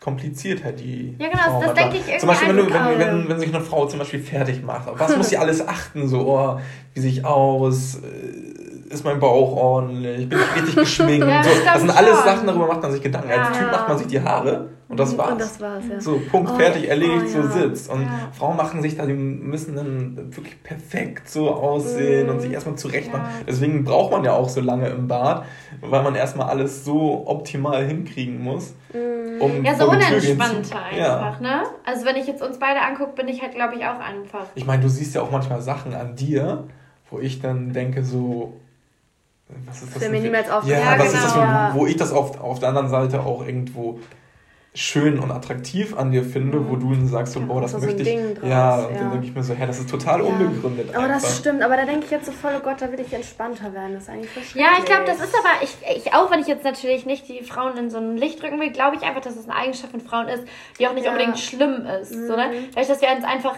[0.00, 1.16] Kompliziertheit, die.
[1.18, 2.18] Ja, genau, das denke ich irgendwie.
[2.18, 5.00] Zum Beispiel, wenn, du, wenn, wenn, wenn sich eine Frau zum Beispiel fertig macht, auf
[5.00, 6.06] was muss sie alles achten?
[6.06, 6.60] So, oh,
[6.94, 7.96] wie sehe ich aus?
[7.96, 10.28] Äh, ist mein Bauch ordentlich?
[10.28, 11.26] Bin ich richtig geschminkt?
[11.26, 13.30] ja, so, das sind alles Sachen, darüber macht man sich Gedanken.
[13.30, 13.48] Ja.
[13.48, 15.32] Als Typ macht man sich die Haare und das war's.
[15.32, 16.00] Und das war's ja.
[16.00, 17.90] So, Punkt, oh, fertig, erledigt, oh, so sitzt.
[17.90, 22.30] Und Frauen machen sich da, die müssen dann wirklich perfekt so aussehen mm.
[22.30, 23.26] und sich erstmal zurecht machen.
[23.48, 25.44] Deswegen braucht man ja auch so lange im Bad,
[25.80, 28.74] weil man erstmal alles so optimal hinkriegen muss.
[28.92, 29.40] Mm.
[29.40, 31.64] Um ja, so unentspannter einfach, ne?
[31.84, 34.46] Also wenn ich jetzt uns beide angucke, bin ich halt, glaube ich, auch einfach.
[34.54, 36.64] Ich meine, du siehst ja auch manchmal Sachen an dir,
[37.10, 38.54] wo ich dann denke so,
[39.66, 40.02] was ist das?
[40.02, 40.84] Das mir niemals aufgefallen.
[40.84, 41.26] Ja, ja, was genau.
[41.26, 44.00] ist das, wo, wo ich das auf, auf der anderen Seite auch irgendwo
[44.76, 46.70] schön und attraktiv an dir finde, mhm.
[46.70, 48.34] wo du dann sagst, so, boah, das so möchte ich.
[48.34, 49.00] Draus, ja, und ja.
[49.00, 50.26] dann denke ich mir so, hä, das ist total ja.
[50.26, 50.94] unbegründet.
[50.94, 51.22] Aber einfach.
[51.22, 53.72] das stimmt, aber da denke ich jetzt so voll, oh Gott, da will ich entspannter
[53.72, 53.94] werden.
[53.94, 56.46] Das ist eigentlich so Ja, ich glaube, das ist aber, ich, ich, auch wenn ich
[56.46, 59.36] jetzt natürlich nicht die Frauen in so ein Licht drücken will, glaube ich einfach, dass
[59.36, 60.44] es eine Eigenschaft von Frauen ist,
[60.78, 61.12] die auch nicht ja.
[61.12, 62.14] unbedingt schlimm ist.
[62.14, 62.26] Mhm.
[62.26, 62.50] So, ne?
[62.72, 63.56] Vielleicht, dass wir uns einfach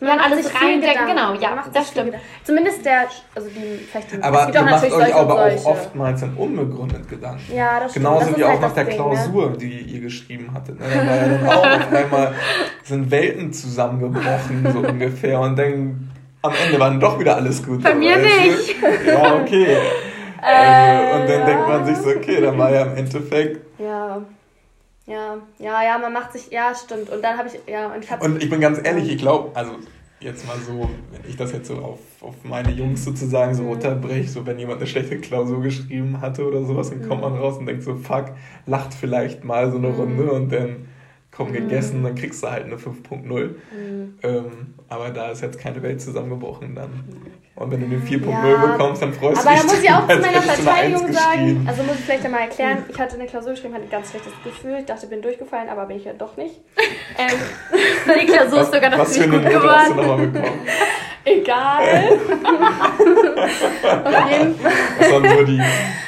[0.00, 2.14] man ja, alles reindenken, genau, ja, das stimmt.
[2.44, 7.08] Zumindest der, also die, vielleicht die, aber ihr macht euch aber auch oftmals dann unbegründet
[7.08, 7.54] Gedanken.
[7.54, 8.06] Ja, das stimmt.
[8.06, 9.58] Genauso wie auch halt nach der Ding, Klausur, ne?
[9.58, 10.80] die ihr geschrieben hattet.
[10.80, 10.86] Ne?
[10.88, 12.34] Dann war ja dann auch auf einmal
[12.84, 16.10] sind Welten zusammengebrochen, so ungefähr, und dann
[16.42, 17.82] am Ende war dann doch wieder alles gut.
[17.82, 18.76] Bei mir nicht.
[19.06, 19.76] Ja, okay.
[20.40, 23.60] Also, und dann denkt man sich so, okay, dann war ja im Endeffekt.
[23.78, 24.22] Ja.
[25.10, 27.10] Ja, ja, ja, man macht sich, ja, stimmt.
[27.10, 28.24] Und dann habe ich, ja, und ich habe.
[28.24, 29.72] Und ich bin ganz ehrlich, ich glaube, also
[30.20, 33.70] jetzt mal so, wenn ich das jetzt so auf, auf meine Jungs sozusagen so mhm.
[33.70, 37.40] runterbreche, so wenn jemand eine schlechte Klausur geschrieben hatte oder sowas, dann kommt man mhm.
[37.40, 38.26] raus und denkt so, fuck,
[38.66, 39.94] lacht vielleicht mal so eine mhm.
[39.96, 40.86] Runde und dann
[41.40, 43.24] komm gegessen, dann kriegst du halt eine 5.0.
[43.24, 44.18] Mhm.
[44.22, 46.90] Ähm, aber da ist jetzt keine Welt zusammengebrochen dann.
[47.56, 49.58] Und wenn du eine 4.0 ja, bekommst, dann freust du dich.
[49.58, 52.78] Aber da muss ich auch zu meiner Verteidigung sagen, also muss ich vielleicht einmal erklären,
[52.88, 54.76] ich hatte eine Klausur geschrieben, hatte ein ganz schlechtes Gefühl.
[54.80, 56.60] Ich dachte, ich bin durchgefallen, aber bin ich ja doch nicht.
[57.18, 57.38] Ähm,
[58.20, 59.68] die Klausur ist sogar noch was ziemlich gut geworden.
[59.68, 60.60] Hast du nochmal bekommen?
[61.24, 62.18] Egal.
[64.98, 65.60] das waren nur die,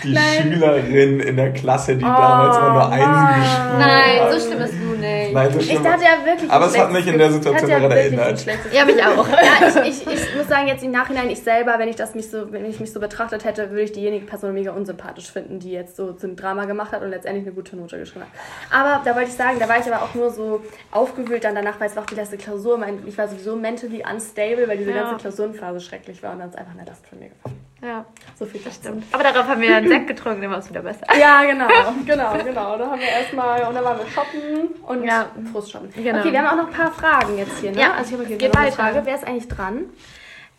[0.03, 3.79] die Schülerin in der Klasse, die oh, damals immer nur Einsen geschrieben hat.
[3.79, 5.22] Nein, so schlimm ist du nicht.
[5.33, 5.77] Nein, so schlimm.
[5.77, 6.51] Ich dachte ja wirklich.
[6.51, 8.47] Aber es hat mich in der Situation ja daran erinnert.
[8.73, 9.29] Ja, mich auch.
[9.29, 12.31] Ja, ich, ich, ich muss sagen, jetzt im Nachhinein, ich selber, wenn ich das mich
[12.31, 15.73] so, wenn ich mich so betrachtet hätte, würde ich diejenige Person mega unsympathisch finden, die
[15.73, 18.79] jetzt so zum Drama gemacht hat und letztendlich eine gute Note geschrieben hat.
[18.79, 21.81] Aber da wollte ich sagen, da war ich aber auch nur so aufgewühlt dann danach,
[21.81, 22.81] weil es war auch die letzte Klausur.
[23.07, 25.03] Ich war sowieso mentally unstable, weil diese ja.
[25.03, 27.73] ganze Klausurenphase schrecklich war und dann ist einfach eine Last von mir gefallen.
[27.83, 28.05] Ja,
[28.39, 29.05] so viel das stimmt.
[29.11, 31.05] Aber darauf haben wir einen Sekt getrunken, dann war es wieder besser.
[31.19, 31.67] Ja, genau,
[32.07, 32.79] genau, genau.
[32.79, 35.22] Da haben wir erstmal, und dann waren wir shoppen und ja.
[35.53, 35.93] Frust shoppen.
[35.95, 36.21] Genau.
[36.21, 37.81] Okay, wir haben auch noch ein paar Fragen jetzt hier, ne?
[37.81, 39.03] Ja, also ich habe eine Frage.
[39.05, 39.85] Wer ist eigentlich dran?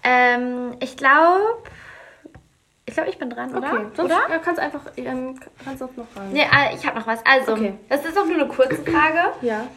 [0.03, 1.39] Ähm, ich glaube...
[2.85, 3.73] Ich glaube, ich bin dran, oder?
[3.73, 4.39] Okay, sonst oder?
[4.39, 6.33] kannst einfach ähm, kannst auch noch fragen.
[6.33, 7.25] Nee, äh, ich habe noch was.
[7.25, 7.75] Also, okay.
[7.87, 9.19] das ist auch nur eine kurze Frage.
[9.41, 9.67] ja.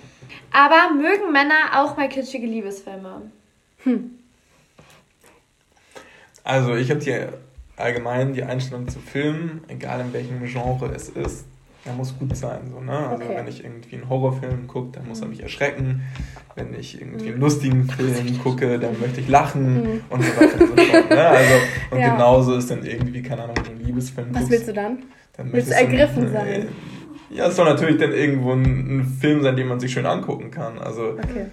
[0.52, 3.30] Aber mögen Männer auch mal kitschige Liebesfilme?
[3.84, 4.18] Hm.
[6.44, 7.34] Also ich habe hier
[7.76, 11.46] allgemein die Einstellung zu Filmen, egal in welchem Genre es ist,
[11.86, 12.60] der muss gut sein.
[12.70, 12.92] So, ne?
[12.92, 13.34] Also okay.
[13.36, 16.02] wenn ich irgendwie einen Horrorfilm gucke, dann muss er mich erschrecken.
[16.54, 20.00] Wenn ich irgendwie einen lustigen Film gucke, dann möchte ich lachen mhm.
[20.10, 21.10] und so weiter und so fort.
[21.10, 21.28] Ne?
[21.28, 21.54] Also,
[21.90, 22.12] und ja.
[22.14, 24.28] genauso ist dann irgendwie, keine Ahnung, ein Liebesfilm.
[24.32, 24.98] Was willst du dann?
[25.36, 26.46] dann willst du ergriffen sein?
[26.46, 26.66] Äh,
[27.30, 30.50] ja, es soll natürlich dann irgendwo ein, ein, Film sein, den man sich schön angucken
[30.50, 30.78] kann.
[30.78, 31.46] Also okay.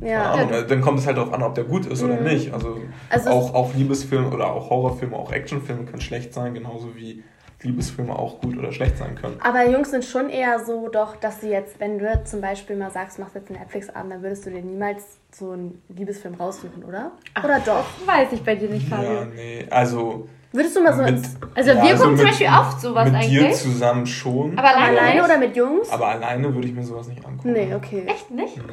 [0.00, 0.32] Ja.
[0.32, 0.62] Ahnung, ja.
[0.62, 2.10] Dann kommt es halt darauf an, ob der gut ist mhm.
[2.10, 2.52] oder nicht.
[2.52, 2.78] Also,
[3.08, 7.22] also auch, auch Liebesfilme oder auch Horrorfilme, auch Actionfilme können schlecht sein, genauso wie
[7.66, 9.36] Liebesfilme auch gut oder schlecht sein können.
[9.40, 12.90] Aber Jungs sind schon eher so doch, dass sie jetzt, wenn du zum Beispiel mal
[12.90, 17.12] sagst, machst jetzt einen Netflix-Abend, dann würdest du dir niemals so einen Liebesfilm raussuchen, oder?
[17.34, 17.84] Ach, oder doch?
[18.06, 19.12] Weiß ich bei dir nicht, Fabio.
[19.12, 20.28] Ja, nee, also...
[20.52, 23.04] Würdest du mal so mit, ins, Also ja, wir also gucken zum Beispiel oft sowas
[23.06, 23.42] mit eigentlich.
[23.42, 24.58] Mit dir zusammen schon.
[24.58, 25.90] Aber alleine, alleine oder mit Jungs?
[25.90, 27.52] Aber alleine würde ich mir sowas nicht angucken.
[27.52, 28.04] Nee, okay.
[28.06, 28.56] Echt nicht?
[28.56, 28.72] Nee.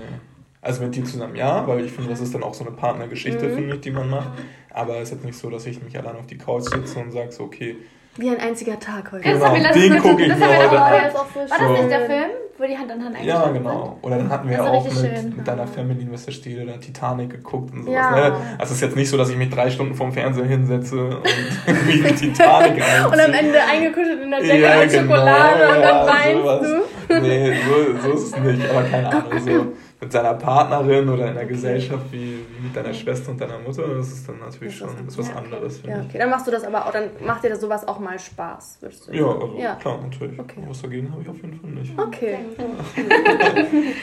[0.62, 3.50] Also mit dir zusammen ja, weil ich finde, das ist dann auch so eine Partnergeschichte,
[3.50, 3.56] mhm.
[3.56, 4.30] finde ich, die man macht.
[4.70, 7.12] Aber es ist jetzt nicht so, dass ich mich allein auf die Couch sitze und
[7.12, 7.76] sage so, okay.
[8.16, 9.24] Wie ein einziger Tag heute.
[9.24, 10.92] Genau, den gucke ich mir heute an.
[10.92, 13.98] War das nicht der Film, wo die Hand an Hand Ja, genau.
[14.04, 16.32] Oder dann hatten wir ja auch mit, mit deiner Family, Mr.
[16.32, 17.96] Steele, der Titanic geguckt und sowas.
[17.96, 18.30] Ja.
[18.30, 18.36] Ne?
[18.60, 21.24] Also es ist jetzt nicht so, dass ich mich drei Stunden vorm Fernseher hinsetze und
[21.68, 23.08] irgendwie Titanic reinziehe.
[23.12, 26.86] Und am Ende eingekuschelt in der Decke ja, mit genau, Schokolade ja, und dann weinst
[27.10, 27.20] du.
[27.20, 29.40] Nee, so, so ist es nicht, aber keine Ahnung.
[29.40, 29.74] So
[30.04, 31.54] mit seiner Partnerin oder in der okay.
[31.54, 35.08] Gesellschaft wie, wie, mit deiner Schwester und deiner Mutter, das ist dann natürlich das schon
[35.08, 35.82] ist was ja, anderes.
[35.84, 36.18] Ja, okay.
[36.18, 39.08] Dann machst du das aber auch, dann macht dir das sowas auch mal Spaß, würdest
[39.08, 39.76] du Ja, also ja.
[39.76, 40.38] klar, natürlich.
[40.38, 40.62] Okay.
[40.68, 41.98] Was dagegen habe ich auf jeden Fall nicht.
[41.98, 42.40] Okay.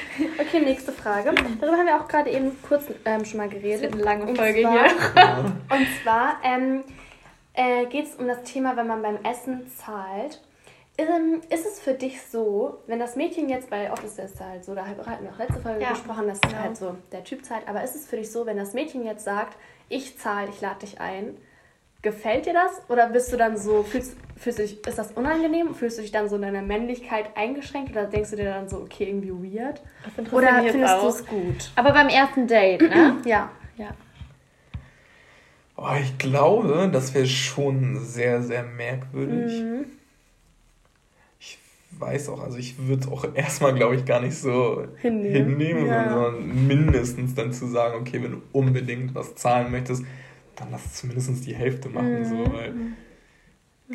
[0.40, 1.34] okay, nächste Frage.
[1.60, 3.92] Darüber haben wir auch gerade eben kurz ähm, schon mal geredet.
[3.92, 5.44] Eine lange Folge zwar, hier.
[5.70, 6.82] und zwar, ähm,
[7.52, 10.40] äh, geht es um das Thema, wenn man beim Essen zahlt.
[11.00, 14.74] Ähm, ist es für dich so, wenn das Mädchen jetzt bei Office ist halt so,
[14.74, 15.90] da hatten wir auch letzte Folge ja.
[15.90, 16.58] gesprochen, dass ja.
[16.58, 19.24] halt so der Typ zahlt, aber ist es für dich so, wenn das Mädchen jetzt
[19.24, 19.56] sagt,
[19.88, 21.36] ich zahle, ich lade dich ein,
[22.02, 22.82] gefällt dir das?
[22.88, 25.74] Oder bist du dann so, fühlst, fühlst du dich, ist das unangenehm?
[25.74, 28.78] Fühlst du dich dann so in deiner Männlichkeit eingeschränkt oder denkst du dir dann so,
[28.78, 29.80] okay, irgendwie weird?
[30.32, 31.70] Oder findest du es gut?
[31.76, 33.16] Aber beim ersten Date, ne?
[33.24, 33.88] ja, ja.
[35.76, 39.62] Oh, ich glaube, das wäre schon sehr, sehr merkwürdig.
[39.62, 39.86] Mhm.
[42.00, 45.58] Ich weiß auch, also ich würde es auch erstmal, glaube ich, gar nicht so hinnehmen,
[45.58, 46.10] hinnehmen ja.
[46.10, 50.04] sondern mindestens dann zu sagen, okay, wenn du unbedingt was zahlen möchtest,
[50.56, 52.24] dann lass zumindest die Hälfte machen, mhm.
[52.24, 52.74] so, weil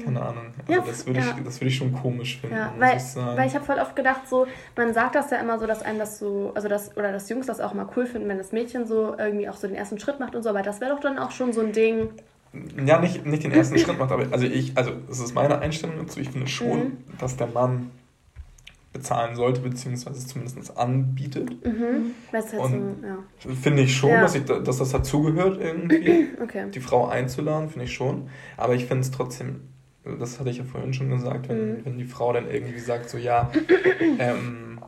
[0.03, 0.53] keine Ahnung.
[0.67, 1.25] Also ja, das würde ja.
[1.37, 2.55] ich, würd ich schon komisch finden.
[2.55, 4.45] Ja, weil, ich weil ich habe voll oft gedacht, so,
[4.75, 7.45] man sagt das ja immer so, dass einem das so, also das, oder dass Jungs
[7.45, 10.19] das auch mal cool finden, wenn das Mädchen so irgendwie auch so den ersten Schritt
[10.19, 12.09] macht und so, aber das wäre doch dann auch schon so ein Ding.
[12.85, 15.97] Ja, nicht, nicht den ersten Schritt macht, aber also ich, also es ist meine Einstellung
[15.97, 16.97] dazu, ich finde schon, mhm.
[17.19, 17.91] dass der Mann
[18.93, 21.65] bezahlen sollte, beziehungsweise es zumindest anbietet.
[21.65, 22.11] Mhm.
[22.31, 23.55] Halt und so, ja.
[23.55, 24.21] finde ich schon, ja.
[24.21, 26.67] dass, ich, dass das dazugehört irgendwie, okay.
[26.73, 28.29] die Frau einzuladen, finde ich schon.
[28.55, 29.61] Aber ich finde es trotzdem
[30.19, 31.85] das hatte ich ja vorhin schon gesagt, wenn, mhm.
[31.85, 33.51] wenn die Frau dann irgendwie sagt, so ja,
[34.19, 34.79] ähm,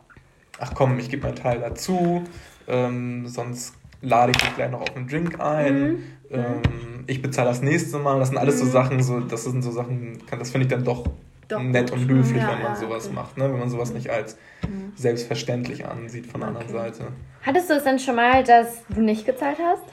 [0.59, 2.23] ach komm, ich gebe meinen Teil dazu,
[2.67, 6.03] ähm, sonst lade ich dich gleich noch auf einen Drink ein, mhm.
[6.31, 6.61] ähm,
[7.07, 8.71] ich bezahle das nächste Mal, das sind alles so mhm.
[8.71, 11.05] Sachen, so, das sind so Sachen, das finde ich dann doch,
[11.47, 13.15] doch nett und höflich, ja, wenn man ja, sowas okay.
[13.15, 13.45] macht, ne?
[13.51, 14.37] wenn man sowas nicht als
[14.67, 14.91] mhm.
[14.95, 16.59] selbstverständlich ansieht von der okay.
[16.59, 17.07] anderen Seite.
[17.43, 19.85] Hattest du es denn schon mal, dass du nicht gezahlt hast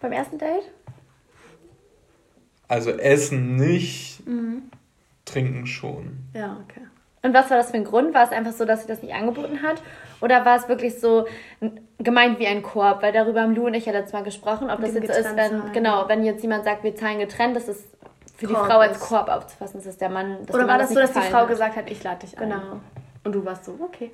[0.00, 0.70] beim ersten Date?
[2.68, 4.62] Also Essen nicht, mhm.
[5.24, 6.18] Trinken schon.
[6.34, 6.86] Ja, okay.
[7.22, 8.14] Und was war das für ein Grund?
[8.14, 9.82] War es einfach so, dass sie das nicht angeboten hat?
[10.20, 11.26] Oder war es wirklich so
[11.98, 13.02] gemeint wie ein Korb?
[13.02, 15.36] Weil darüber haben Lu und ich ja letztes Mal gesprochen, ob das jetzt so ist,
[15.36, 17.84] wenn, genau, wenn jetzt jemand sagt, wir zahlen getrennt, das ist
[18.36, 20.38] für Korb die Frau als Korb aufzufassen, das ist der Mann.
[20.52, 21.48] Oder war das, das so, dass die Frau hat.
[21.48, 22.48] gesagt hat, ich lade dich ein?
[22.48, 22.80] Genau.
[23.24, 24.10] Und du warst so, okay.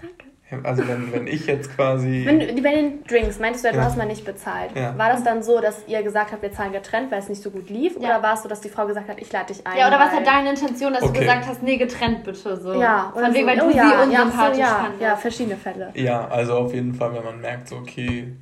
[0.00, 0.26] Danke.
[0.62, 2.22] Also wenn, wenn ich jetzt quasi...
[2.24, 4.70] Wenn, bei den Drinks, meintest du ja, du hast mal nicht bezahlt.
[4.76, 4.96] Ja.
[4.96, 7.50] War das dann so, dass ihr gesagt habt, wir zahlen getrennt, weil es nicht so
[7.50, 7.94] gut lief?
[7.94, 8.10] Ja.
[8.10, 9.76] Oder war es so, dass die Frau gesagt hat, ich lade dich ein?
[9.76, 11.14] Ja, oder was war deine Intention, dass okay.
[11.14, 12.80] du gesagt hast, nee, getrennt bitte so?
[12.80, 13.12] Ja.
[13.12, 15.02] Von wegen, so, weil du oh, sie ja, unsympathisch ja, so, fandest.
[15.02, 15.90] Ja, verschiedene Fälle.
[15.94, 18.36] Ja, also auf jeden Fall, wenn man merkt, so okay,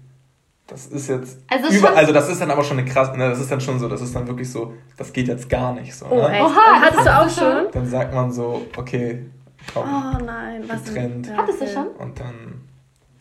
[0.66, 3.40] das ist jetzt also, über, also das ist dann aber schon eine krass, ne, das
[3.40, 6.06] ist dann schon so, das ist dann wirklich so, das geht jetzt gar nicht so.
[6.10, 6.40] Oh, ne?
[6.42, 7.70] Oha, hattest du auch schon?
[7.72, 9.26] Dann sagt man so, okay,
[9.72, 11.32] komm, oh nein, was getrennt.
[11.36, 11.88] Hattest du schon?
[11.88, 12.64] Und dann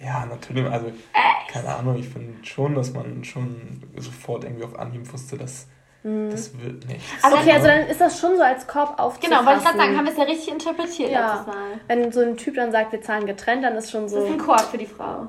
[0.03, 0.65] ja, natürlich.
[0.65, 1.49] Also, Echt?
[1.49, 5.67] keine Ahnung, ich finde schon, dass man schon sofort irgendwie auf Anhieb wusste, dass
[6.01, 6.29] hm.
[6.29, 7.01] das wird nicht.
[7.21, 9.29] Aber okay, also dann ist das schon so als Korb aufzufassen.
[9.29, 11.35] Genau, wollte ich gerade sagen, haben wir es ja richtig interpretiert ja.
[11.35, 11.79] letztes Mal.
[11.87, 14.17] Wenn so ein Typ dann sagt, wir zahlen getrennt, dann ist schon so...
[14.17, 15.27] Das ist ein Korb für die Frau.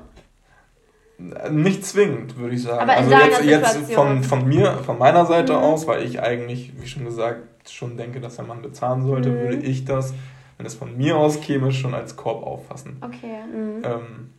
[1.49, 2.81] Nicht zwingend, würde ich sagen.
[2.81, 5.59] Aber also jetzt, jetzt von, von mir, von meiner Seite mhm.
[5.59, 9.39] aus, weil ich eigentlich, wie schon gesagt, schon denke, dass der Mann bezahlen sollte, mhm.
[9.39, 10.13] würde ich das,
[10.57, 12.97] wenn es von mir aus käme, schon als Korb auffassen.
[13.01, 13.37] Okay.
[13.51, 13.83] Mhm.
[13.83, 14.29] Ähm,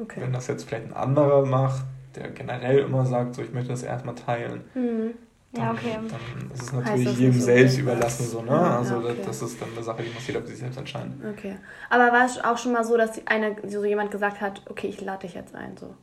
[0.00, 0.20] Okay.
[0.20, 3.82] Wenn das jetzt vielleicht ein anderer macht, der generell immer sagt, so ich möchte das
[3.82, 5.14] erstmal teilen, mhm.
[5.52, 5.98] dann, ja, okay.
[6.08, 7.82] dann ist es natürlich jedem selbst okay.
[7.82, 8.26] überlassen.
[8.26, 8.52] So, ne?
[8.52, 9.16] Ja, also okay.
[9.24, 11.20] das, ist dann eine Sache, die muss jeder für sich selbst entscheiden.
[11.36, 11.56] Okay.
[11.90, 15.00] Aber war es auch schon mal so, dass eine, so jemand gesagt hat, okay, ich
[15.00, 15.76] lade dich jetzt ein?
[15.76, 15.94] So?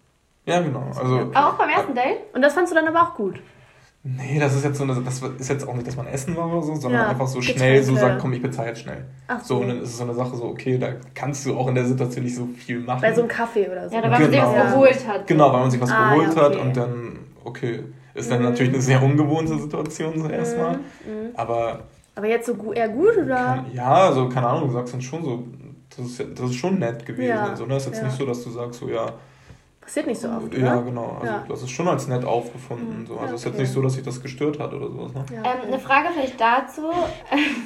[0.46, 0.88] Ja, genau.
[0.90, 2.18] Also, auch beim ersten Date?
[2.34, 3.42] Und das fandst du dann aber auch gut?
[4.08, 6.48] Nee, das ist jetzt so eine, das ist jetzt auch nicht, dass man essen war
[6.52, 9.04] oder so, sondern ja, einfach so schnell so sagt, komm, ich bezahle jetzt schnell.
[9.28, 9.56] Ach so.
[9.56, 9.62] so.
[9.62, 11.86] und dann ist es so eine Sache so, okay, da kannst du auch in der
[11.86, 13.02] Situation nicht so viel machen.
[13.02, 13.96] Bei so einem Kaffee oder so.
[13.96, 14.44] Ja, da weil genau.
[14.44, 15.28] man sich was geholt hat.
[15.28, 16.56] Genau, weil man sich was ah, geholt ja, okay.
[16.56, 17.80] hat und dann, okay,
[18.14, 18.50] ist dann mhm.
[18.50, 20.76] natürlich eine sehr ungewohnte Situation so erstmal.
[20.76, 20.82] Mhm.
[21.34, 21.80] Aber.
[22.14, 23.36] Aber jetzt so eher gut oder?
[23.36, 25.44] Kann, ja, also keine Ahnung, du sagst dann schon so,
[25.98, 27.30] das ist, das ist schon nett gewesen.
[27.30, 27.48] Ja.
[27.48, 27.74] Und so, ne?
[27.74, 29.14] Das ist jetzt nicht so, dass du sagst so, ja
[29.86, 30.58] Passiert nicht so oft, oder?
[30.58, 31.18] Ja, genau.
[31.22, 31.46] Also ja.
[31.48, 33.02] das ist schon als nett aufgefunden.
[33.02, 33.08] Mhm.
[33.08, 33.20] So.
[33.20, 35.14] Also es ist jetzt nicht so, dass sich das gestört hat oder sowas.
[35.14, 35.26] Ne?
[35.32, 35.50] Ja, okay.
[35.62, 36.92] ähm, eine Frage vielleicht dazu.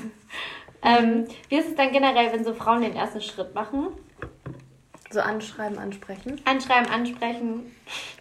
[0.84, 3.88] ähm, wie ist es dann generell, wenn so Frauen den ersten Schritt machen?
[5.12, 6.42] So anschreiben, ansprechen?
[6.44, 7.72] Anschreiben, ansprechen.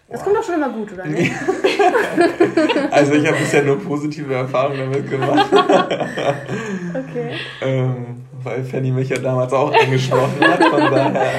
[0.08, 1.32] Das kommt doch schon immer gut, oder nicht?
[2.90, 5.46] also ich habe bisher nur positive Erfahrungen damit gemacht.
[5.52, 7.36] okay.
[7.62, 11.32] ähm, weil Fanny mich ja damals auch angesprochen hat, von daher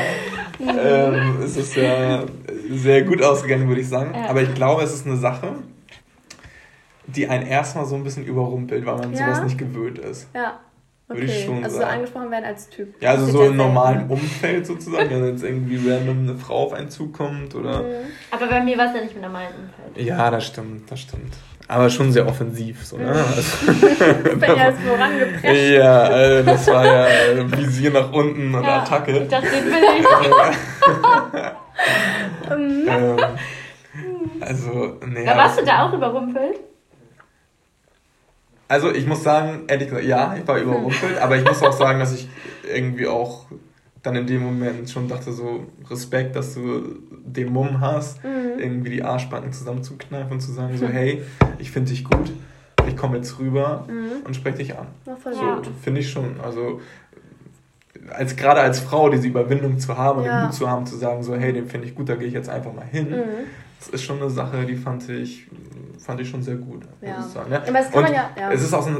[0.59, 2.23] ähm, ist es ja
[2.69, 4.13] sehr gut ausgegangen, würde ich sagen.
[4.13, 4.29] Ja.
[4.29, 5.55] Aber ich glaube, es ist eine Sache,
[7.07, 9.25] die einen erstmal so ein bisschen überrumpelt, weil man ja.
[9.25, 10.27] sowas nicht gewöhnt ist.
[10.33, 10.59] Ja.
[11.11, 11.21] Okay.
[11.21, 11.89] Würde ich schon also sagen.
[11.89, 13.01] so angesprochen werden als Typ.
[13.01, 16.91] Ja, also so im normalen Umfeld sozusagen, wenn jetzt irgendwie random eine Frau auf einen
[16.91, 17.81] zukommt oder.
[17.81, 17.85] Mhm.
[18.29, 20.05] Aber bei mir war es ja nicht im normalen Umfeld.
[20.05, 21.33] Ja, das stimmt, das stimmt.
[21.67, 23.05] Aber schon sehr offensiv, so, ne?
[23.05, 23.09] Mhm.
[23.11, 23.71] Also,
[24.33, 25.71] ich bin ja so rangeprescht.
[25.71, 29.17] Ja, also das war ja Visier nach unten und ja, Attacke.
[29.17, 31.41] Ich dachte, den will ich.
[32.51, 32.87] ähm,
[34.39, 35.25] also, nee.
[35.25, 36.59] Da warst du da auch überrumpelt?
[38.67, 41.99] Also ich muss sagen, ehrlich gesagt, ja, ich war überrumpelt, aber ich muss auch sagen,
[41.99, 42.29] dass ich
[42.71, 43.45] irgendwie auch
[44.03, 48.59] dann in dem Moment schon dachte so, Respekt, dass du den Mumm hast, mhm.
[48.59, 51.23] irgendwie die Arschbacken zusammenzukneifen und zu sagen so, hey,
[51.57, 52.31] ich finde dich gut,
[52.87, 54.25] ich komme jetzt rüber mhm.
[54.25, 54.87] und spreche dich an.
[55.05, 56.39] So, finde ich schon.
[56.41, 56.79] Also
[58.11, 60.31] als gerade als Frau diese Überwindung zu haben ja.
[60.31, 62.27] und den Mut zu haben, zu sagen, so, hey, den finde ich gut, da gehe
[62.27, 63.09] ich jetzt einfach mal hin.
[63.09, 63.23] Mhm.
[63.79, 65.47] Das ist schon eine Sache, die fand ich,
[65.99, 67.17] fand ich schon sehr gut, ja.
[67.17, 67.51] muss ich sagen.
[67.51, 67.63] Ja?
[67.65, 68.51] Aber es kann und man ja, ja.
[68.51, 68.91] Es ist auch so,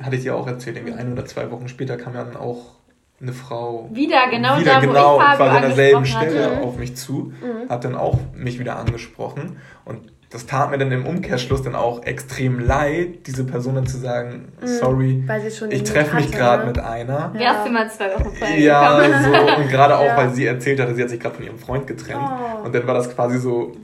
[0.00, 2.76] hatte ich dir auch erzählt, irgendwie ein oder zwei Wochen später kam ja dann auch
[3.20, 6.62] eine Frau wieder genau wieder da, genau quasi an derselben Stelle hatte.
[6.62, 7.68] auf mich zu, mhm.
[7.68, 12.04] hat dann auch mich wieder angesprochen und das tat mir dann im Umkehrschluss dann auch
[12.04, 14.66] extrem leid, diese Person dann zu sagen, mhm.
[14.66, 15.24] sorry,
[15.70, 16.68] ich treffe mich gerade ne?
[16.68, 17.32] mit einer.
[17.38, 20.16] Ja, hast du mal zwei Wochen vorher Ja, so, und gerade auch, ja.
[20.18, 22.20] weil sie erzählt hatte, sie hat sich gerade von ihrem Freund getrennt.
[22.20, 22.66] Oh.
[22.66, 23.74] Und dann war das quasi so,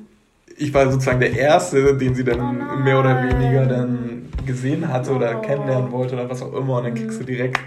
[0.58, 5.12] ich war sozusagen der Erste, den sie dann oh mehr oder weniger dann gesehen hatte
[5.12, 5.40] oder oh.
[5.40, 6.76] kennenlernen wollte oder was auch immer.
[6.76, 7.58] Und dann kriegst du direkt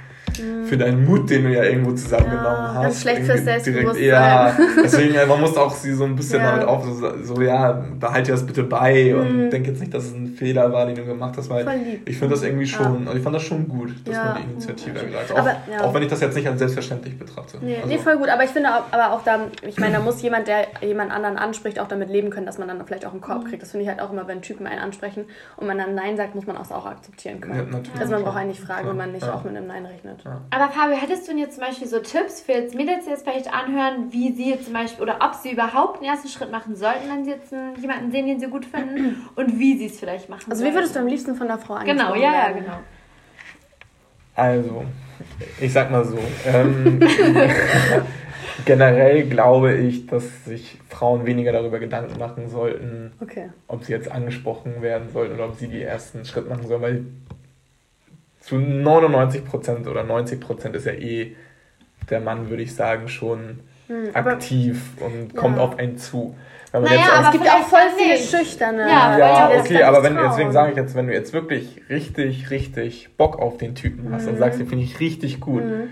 [0.65, 2.83] für deinen Mut, den du ja irgendwo zusammengenommen ja, hast.
[2.83, 4.05] Ganz schlecht fürs Selbstbewusstsein.
[4.05, 6.51] Ja, deswegen, man muss auch sie so ein bisschen ja.
[6.51, 9.19] damit auf, so, so, ja, behalte das bitte bei mhm.
[9.19, 11.65] und denk jetzt nicht, dass es ein Fehler war, den du gemacht hast, weil
[12.05, 13.13] ich finde das irgendwie schon, ja.
[13.13, 14.25] ich fand das schon gut, dass ja.
[14.25, 15.31] man die Initiative ergreift.
[15.31, 17.57] Auch, aber, auch wenn ich das jetzt nicht als selbstverständlich betrachte.
[17.61, 17.87] Nee, also.
[17.87, 20.47] nee voll gut, aber ich finde auch, aber auch da, ich meine, da muss jemand,
[20.47, 23.43] der jemand anderen anspricht, auch damit leben können, dass man dann vielleicht auch einen Korb
[23.43, 23.49] mhm.
[23.49, 23.61] kriegt.
[23.61, 25.25] Das finde ich halt auch immer, wenn Typen einen ansprechen
[25.55, 27.83] und man dann Nein sagt, muss man das auch akzeptieren können.
[27.99, 30.16] also man braucht eigentlich fragen, wenn man nicht auch mit einem Nein rechnet.
[30.25, 33.23] Aber Fabio, hättest du denn jetzt zum Beispiel so Tipps für jetzt Mädels, die jetzt
[33.23, 36.75] vielleicht anhören, wie sie jetzt zum Beispiel oder ob sie überhaupt einen ersten Schritt machen
[36.75, 40.29] sollten, wenn sie jetzt jemanden sehen, den sie gut finden und wie sie es vielleicht
[40.29, 42.79] machen Also wie würdest du am liebsten von der Frau angesprochen Genau, ja, ja, genau.
[44.35, 44.85] Also,
[45.59, 46.19] ich sag mal so.
[46.45, 46.99] Ähm,
[48.65, 53.49] generell glaube ich, dass sich Frauen weniger darüber Gedanken machen sollten, okay.
[53.67, 57.05] ob sie jetzt angesprochen werden sollten oder ob sie die ersten Schritt machen sollen, weil
[58.47, 61.35] zu 99% oder 90% ist ja eh
[62.09, 65.39] der Mann, würde ich sagen, schon hm, aktiv und ja.
[65.39, 66.35] kommt auf einen zu.
[66.71, 68.81] Wenn man naja, jetzt aber es gibt auch voll viele Schüchterne.
[68.83, 73.09] Ja, ja okay, aber wenn, deswegen sage ich jetzt, wenn du jetzt wirklich richtig, richtig
[73.17, 74.33] Bock auf den Typen hast mhm.
[74.33, 75.89] und sagst, den finde ich richtig gut, mhm.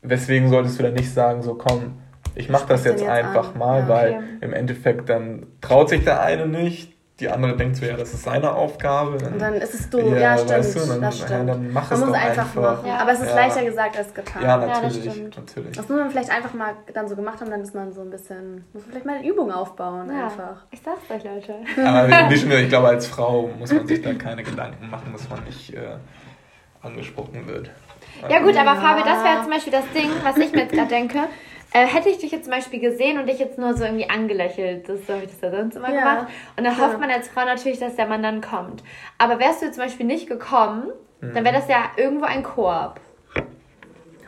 [0.00, 1.98] weswegen solltest du dann nicht sagen, so komm,
[2.34, 3.58] ich mache das jetzt, jetzt einfach an.
[3.58, 3.92] mal, ja, okay.
[3.92, 8.12] weil im Endeffekt dann traut sich der eine nicht, die andere denkt so, ja, das
[8.12, 9.18] ist seine Aufgabe.
[9.18, 11.30] Dann, und dann ist es du, ja, ja stimmt, weißt du, dann, das stimmt.
[11.30, 12.86] Ja, dann mach man es muss einfach, einfach machen.
[12.88, 12.96] Ja.
[12.96, 13.34] Aber es ist ja.
[13.36, 14.42] leichter gesagt als getan.
[14.42, 15.76] Ja, natürlich, das natürlich.
[15.76, 18.10] Das muss man vielleicht einfach mal dann so gemacht haben, dann ist man so ein
[18.10, 20.64] bisschen, muss man vielleicht mal eine Übung aufbauen einfach.
[20.72, 21.54] Ich sag's euch, Leute.
[21.86, 25.44] Aber wie ich glaube, als Frau muss man sich da keine Gedanken machen, dass man
[25.44, 25.96] nicht äh,
[26.82, 27.70] angesprochen wird.
[28.28, 30.88] Ja gut, aber Fabi, das wäre zum Beispiel das Ding, was ich mir jetzt gerade
[30.88, 31.20] denke
[31.74, 34.88] äh, hätte ich dich jetzt zum Beispiel gesehen und dich jetzt nur so irgendwie angelächelt,
[34.88, 36.00] das, so habe ich das ja sonst immer ja.
[36.00, 36.28] gemacht.
[36.56, 36.80] Und dann ja.
[36.80, 38.84] hofft man als Frau natürlich, dass der Mann dann kommt.
[39.18, 41.34] Aber wärst du jetzt zum Beispiel nicht gekommen, mhm.
[41.34, 43.00] dann wäre das ja irgendwo ein Koop.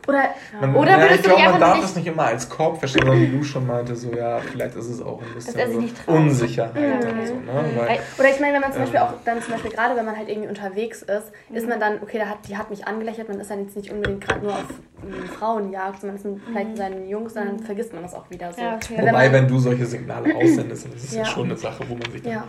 [0.06, 0.30] Oder,
[0.60, 3.36] man, oder ja, ich glaube, man darf es nicht immer als Korb verstehen, sondern wie
[3.36, 7.18] du schon meinte, so ja, vielleicht ist es auch ein bisschen so Unsicherheit mhm.
[7.18, 7.34] und so.
[7.34, 7.64] Ne?
[7.76, 10.16] Weil, oder ich meine, wenn man zum Beispiel auch dann zum Beispiel gerade, wenn man
[10.16, 11.56] halt irgendwie unterwegs ist, mhm.
[11.56, 13.90] ist man dann, okay, da hat, die hat mich angelächelt, man ist dann jetzt nicht
[13.90, 14.66] unbedingt gerade nur auf
[15.02, 16.76] ähm, Frauenjagd, sondern es sind vielleicht mhm.
[16.76, 18.60] seine Jungs, dann vergisst man das auch wieder so.
[18.62, 18.98] Ja, okay.
[18.98, 21.22] Wobei, wenn, du solche Signale aussendest, dann ist es ja.
[21.22, 22.44] ja schon eine Sache, wo man sich dann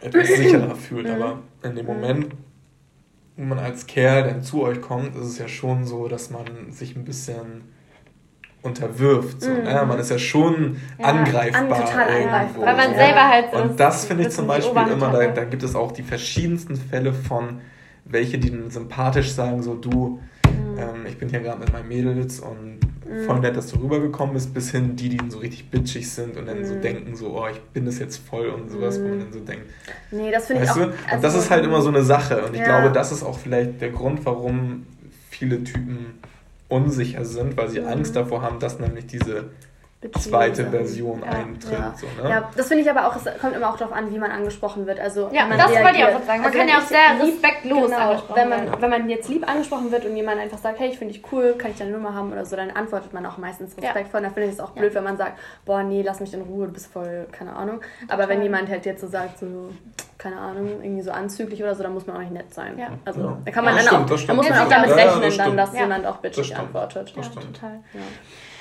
[0.00, 1.06] etwas sicherer fühlt.
[1.06, 1.22] Mhm.
[1.22, 2.26] Aber in dem Moment
[3.36, 6.70] wenn man als Kerl dann zu euch kommt, ist es ja schon so, dass man
[6.70, 7.64] sich ein bisschen
[8.62, 9.42] unterwirft.
[9.42, 9.62] So, mhm.
[9.64, 9.84] ne?
[9.86, 11.84] Man ist ja schon ja, angreifbar.
[11.84, 12.66] Total angreifbar.
[12.66, 12.96] Weil man ja.
[12.96, 13.58] selber halt so.
[13.58, 17.12] Und das finde ich zum Beispiel immer, da, da gibt es auch die verschiedensten Fälle
[17.12, 17.60] von,
[18.04, 20.78] welche, die dann sympathisch sagen, so du, mhm.
[20.78, 23.24] ähm, ich bin hier gerade mit meinen Mädels und mhm.
[23.24, 26.46] voll nett, dass du rübergekommen bist, bis hin die, die so richtig bitchig sind und
[26.46, 26.82] dann so mhm.
[26.82, 29.20] denken, so, oh, ich bin das jetzt voll und sowas, wo man mhm.
[29.20, 29.66] dann so denkt.
[30.10, 30.74] Nee, das finde ich auch.
[30.74, 30.84] Du?
[30.84, 32.66] Und also das ist halt immer so eine Sache und ich ja.
[32.66, 34.86] glaube, das ist auch vielleicht der Grund, warum
[35.30, 36.18] viele Typen
[36.68, 37.88] unsicher sind, weil sie mhm.
[37.88, 39.50] Angst davor haben, dass nämlich diese
[40.18, 41.72] zweite Version ja, eintritt.
[41.72, 41.94] Ja.
[41.96, 42.28] So, ne?
[42.30, 44.86] ja das finde ich aber auch, es kommt immer auch darauf an, wie man angesprochen
[44.86, 45.00] wird.
[45.00, 46.42] Also, ja, das wollte ich auch sagen.
[46.42, 49.90] Man also kann ja auch sehr respektlos genau, wenn man, wenn man jetzt lieb angesprochen
[49.90, 52.32] wird und jemand einfach sagt, hey, ich finde dich cool, kann ich deine Nummer haben
[52.32, 54.20] oder so, dann antwortet man auch meistens respektvoll.
[54.20, 54.26] Ja.
[54.26, 56.66] Dann finde ich es auch blöd, wenn man sagt, boah, nee, lass mich in Ruhe,
[56.66, 57.80] du bist voll, keine Ahnung.
[58.08, 59.70] Aber wenn jemand halt jetzt so sagt, so,
[60.18, 62.78] keine Ahnung, irgendwie so anzüglich oder so, dann muss man auch nicht nett sein.
[62.78, 62.88] Ja.
[63.04, 65.72] Also, da kann man dann stimmt, auch, da muss man auch damit rechnen, dann, dass
[65.72, 67.12] jemand auch bitchig antwortet.
[67.16, 67.54] Das stimmt.
[67.54, 67.80] total.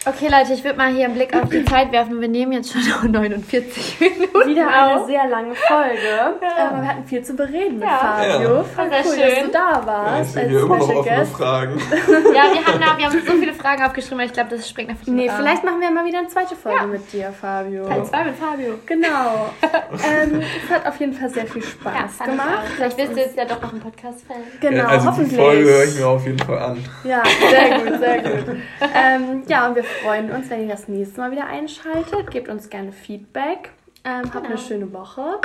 [0.08, 2.22] Okay, Leute, ich würde mal hier einen Blick auf die Zeit werfen.
[2.22, 4.50] Wir nehmen jetzt schon 49 Minuten.
[4.50, 5.98] Wieder eine sehr lange Folge.
[6.08, 6.28] Ja.
[6.30, 7.98] Ähm, wir hatten viel zu bereden mit ja.
[7.98, 8.58] Fabio.
[8.58, 8.64] Ja.
[8.64, 9.30] Voll cool, schön.
[9.30, 10.36] dass du da warst.
[10.36, 11.80] Ja, ich als immer noch offene Fragen.
[11.80, 14.92] ja, wir haben, da, wir haben so viele Fragen aufgeschrieben, aber ich glaube, das springt
[14.92, 16.86] einfach Nee, vielleicht machen wir mal wieder eine zweite Folge ja.
[16.86, 17.88] mit dir, Fabio.
[17.88, 18.80] Teil 2 mit Fabio.
[18.86, 19.50] Genau.
[19.92, 22.68] ähm, es hat auf jeden Fall sehr viel Spaß gemacht.
[22.76, 24.38] Vielleicht bist du jetzt ja doch noch ein Podcast-Fan.
[24.62, 25.32] Genau, also hoffentlich.
[25.32, 26.86] Die Folge höre ich mir auf jeden Fall an.
[27.04, 28.56] Ja, sehr gut, sehr gut.
[28.96, 32.32] ähm, ja, und wir freuen uns, wenn ihr das nächste Mal wieder einschaltet.
[32.32, 33.72] Gebt uns gerne Feedback.
[34.04, 34.34] Ähm, genau.
[34.36, 35.40] Habt eine schöne Woche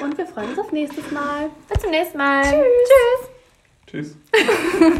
[0.00, 1.50] und wir freuen uns auf nächstes Mal.
[1.68, 2.44] Bis zum nächsten Mal.
[2.44, 3.30] Tschüss.
[3.86, 4.16] Tschüss.
[4.32, 4.80] Tschüss.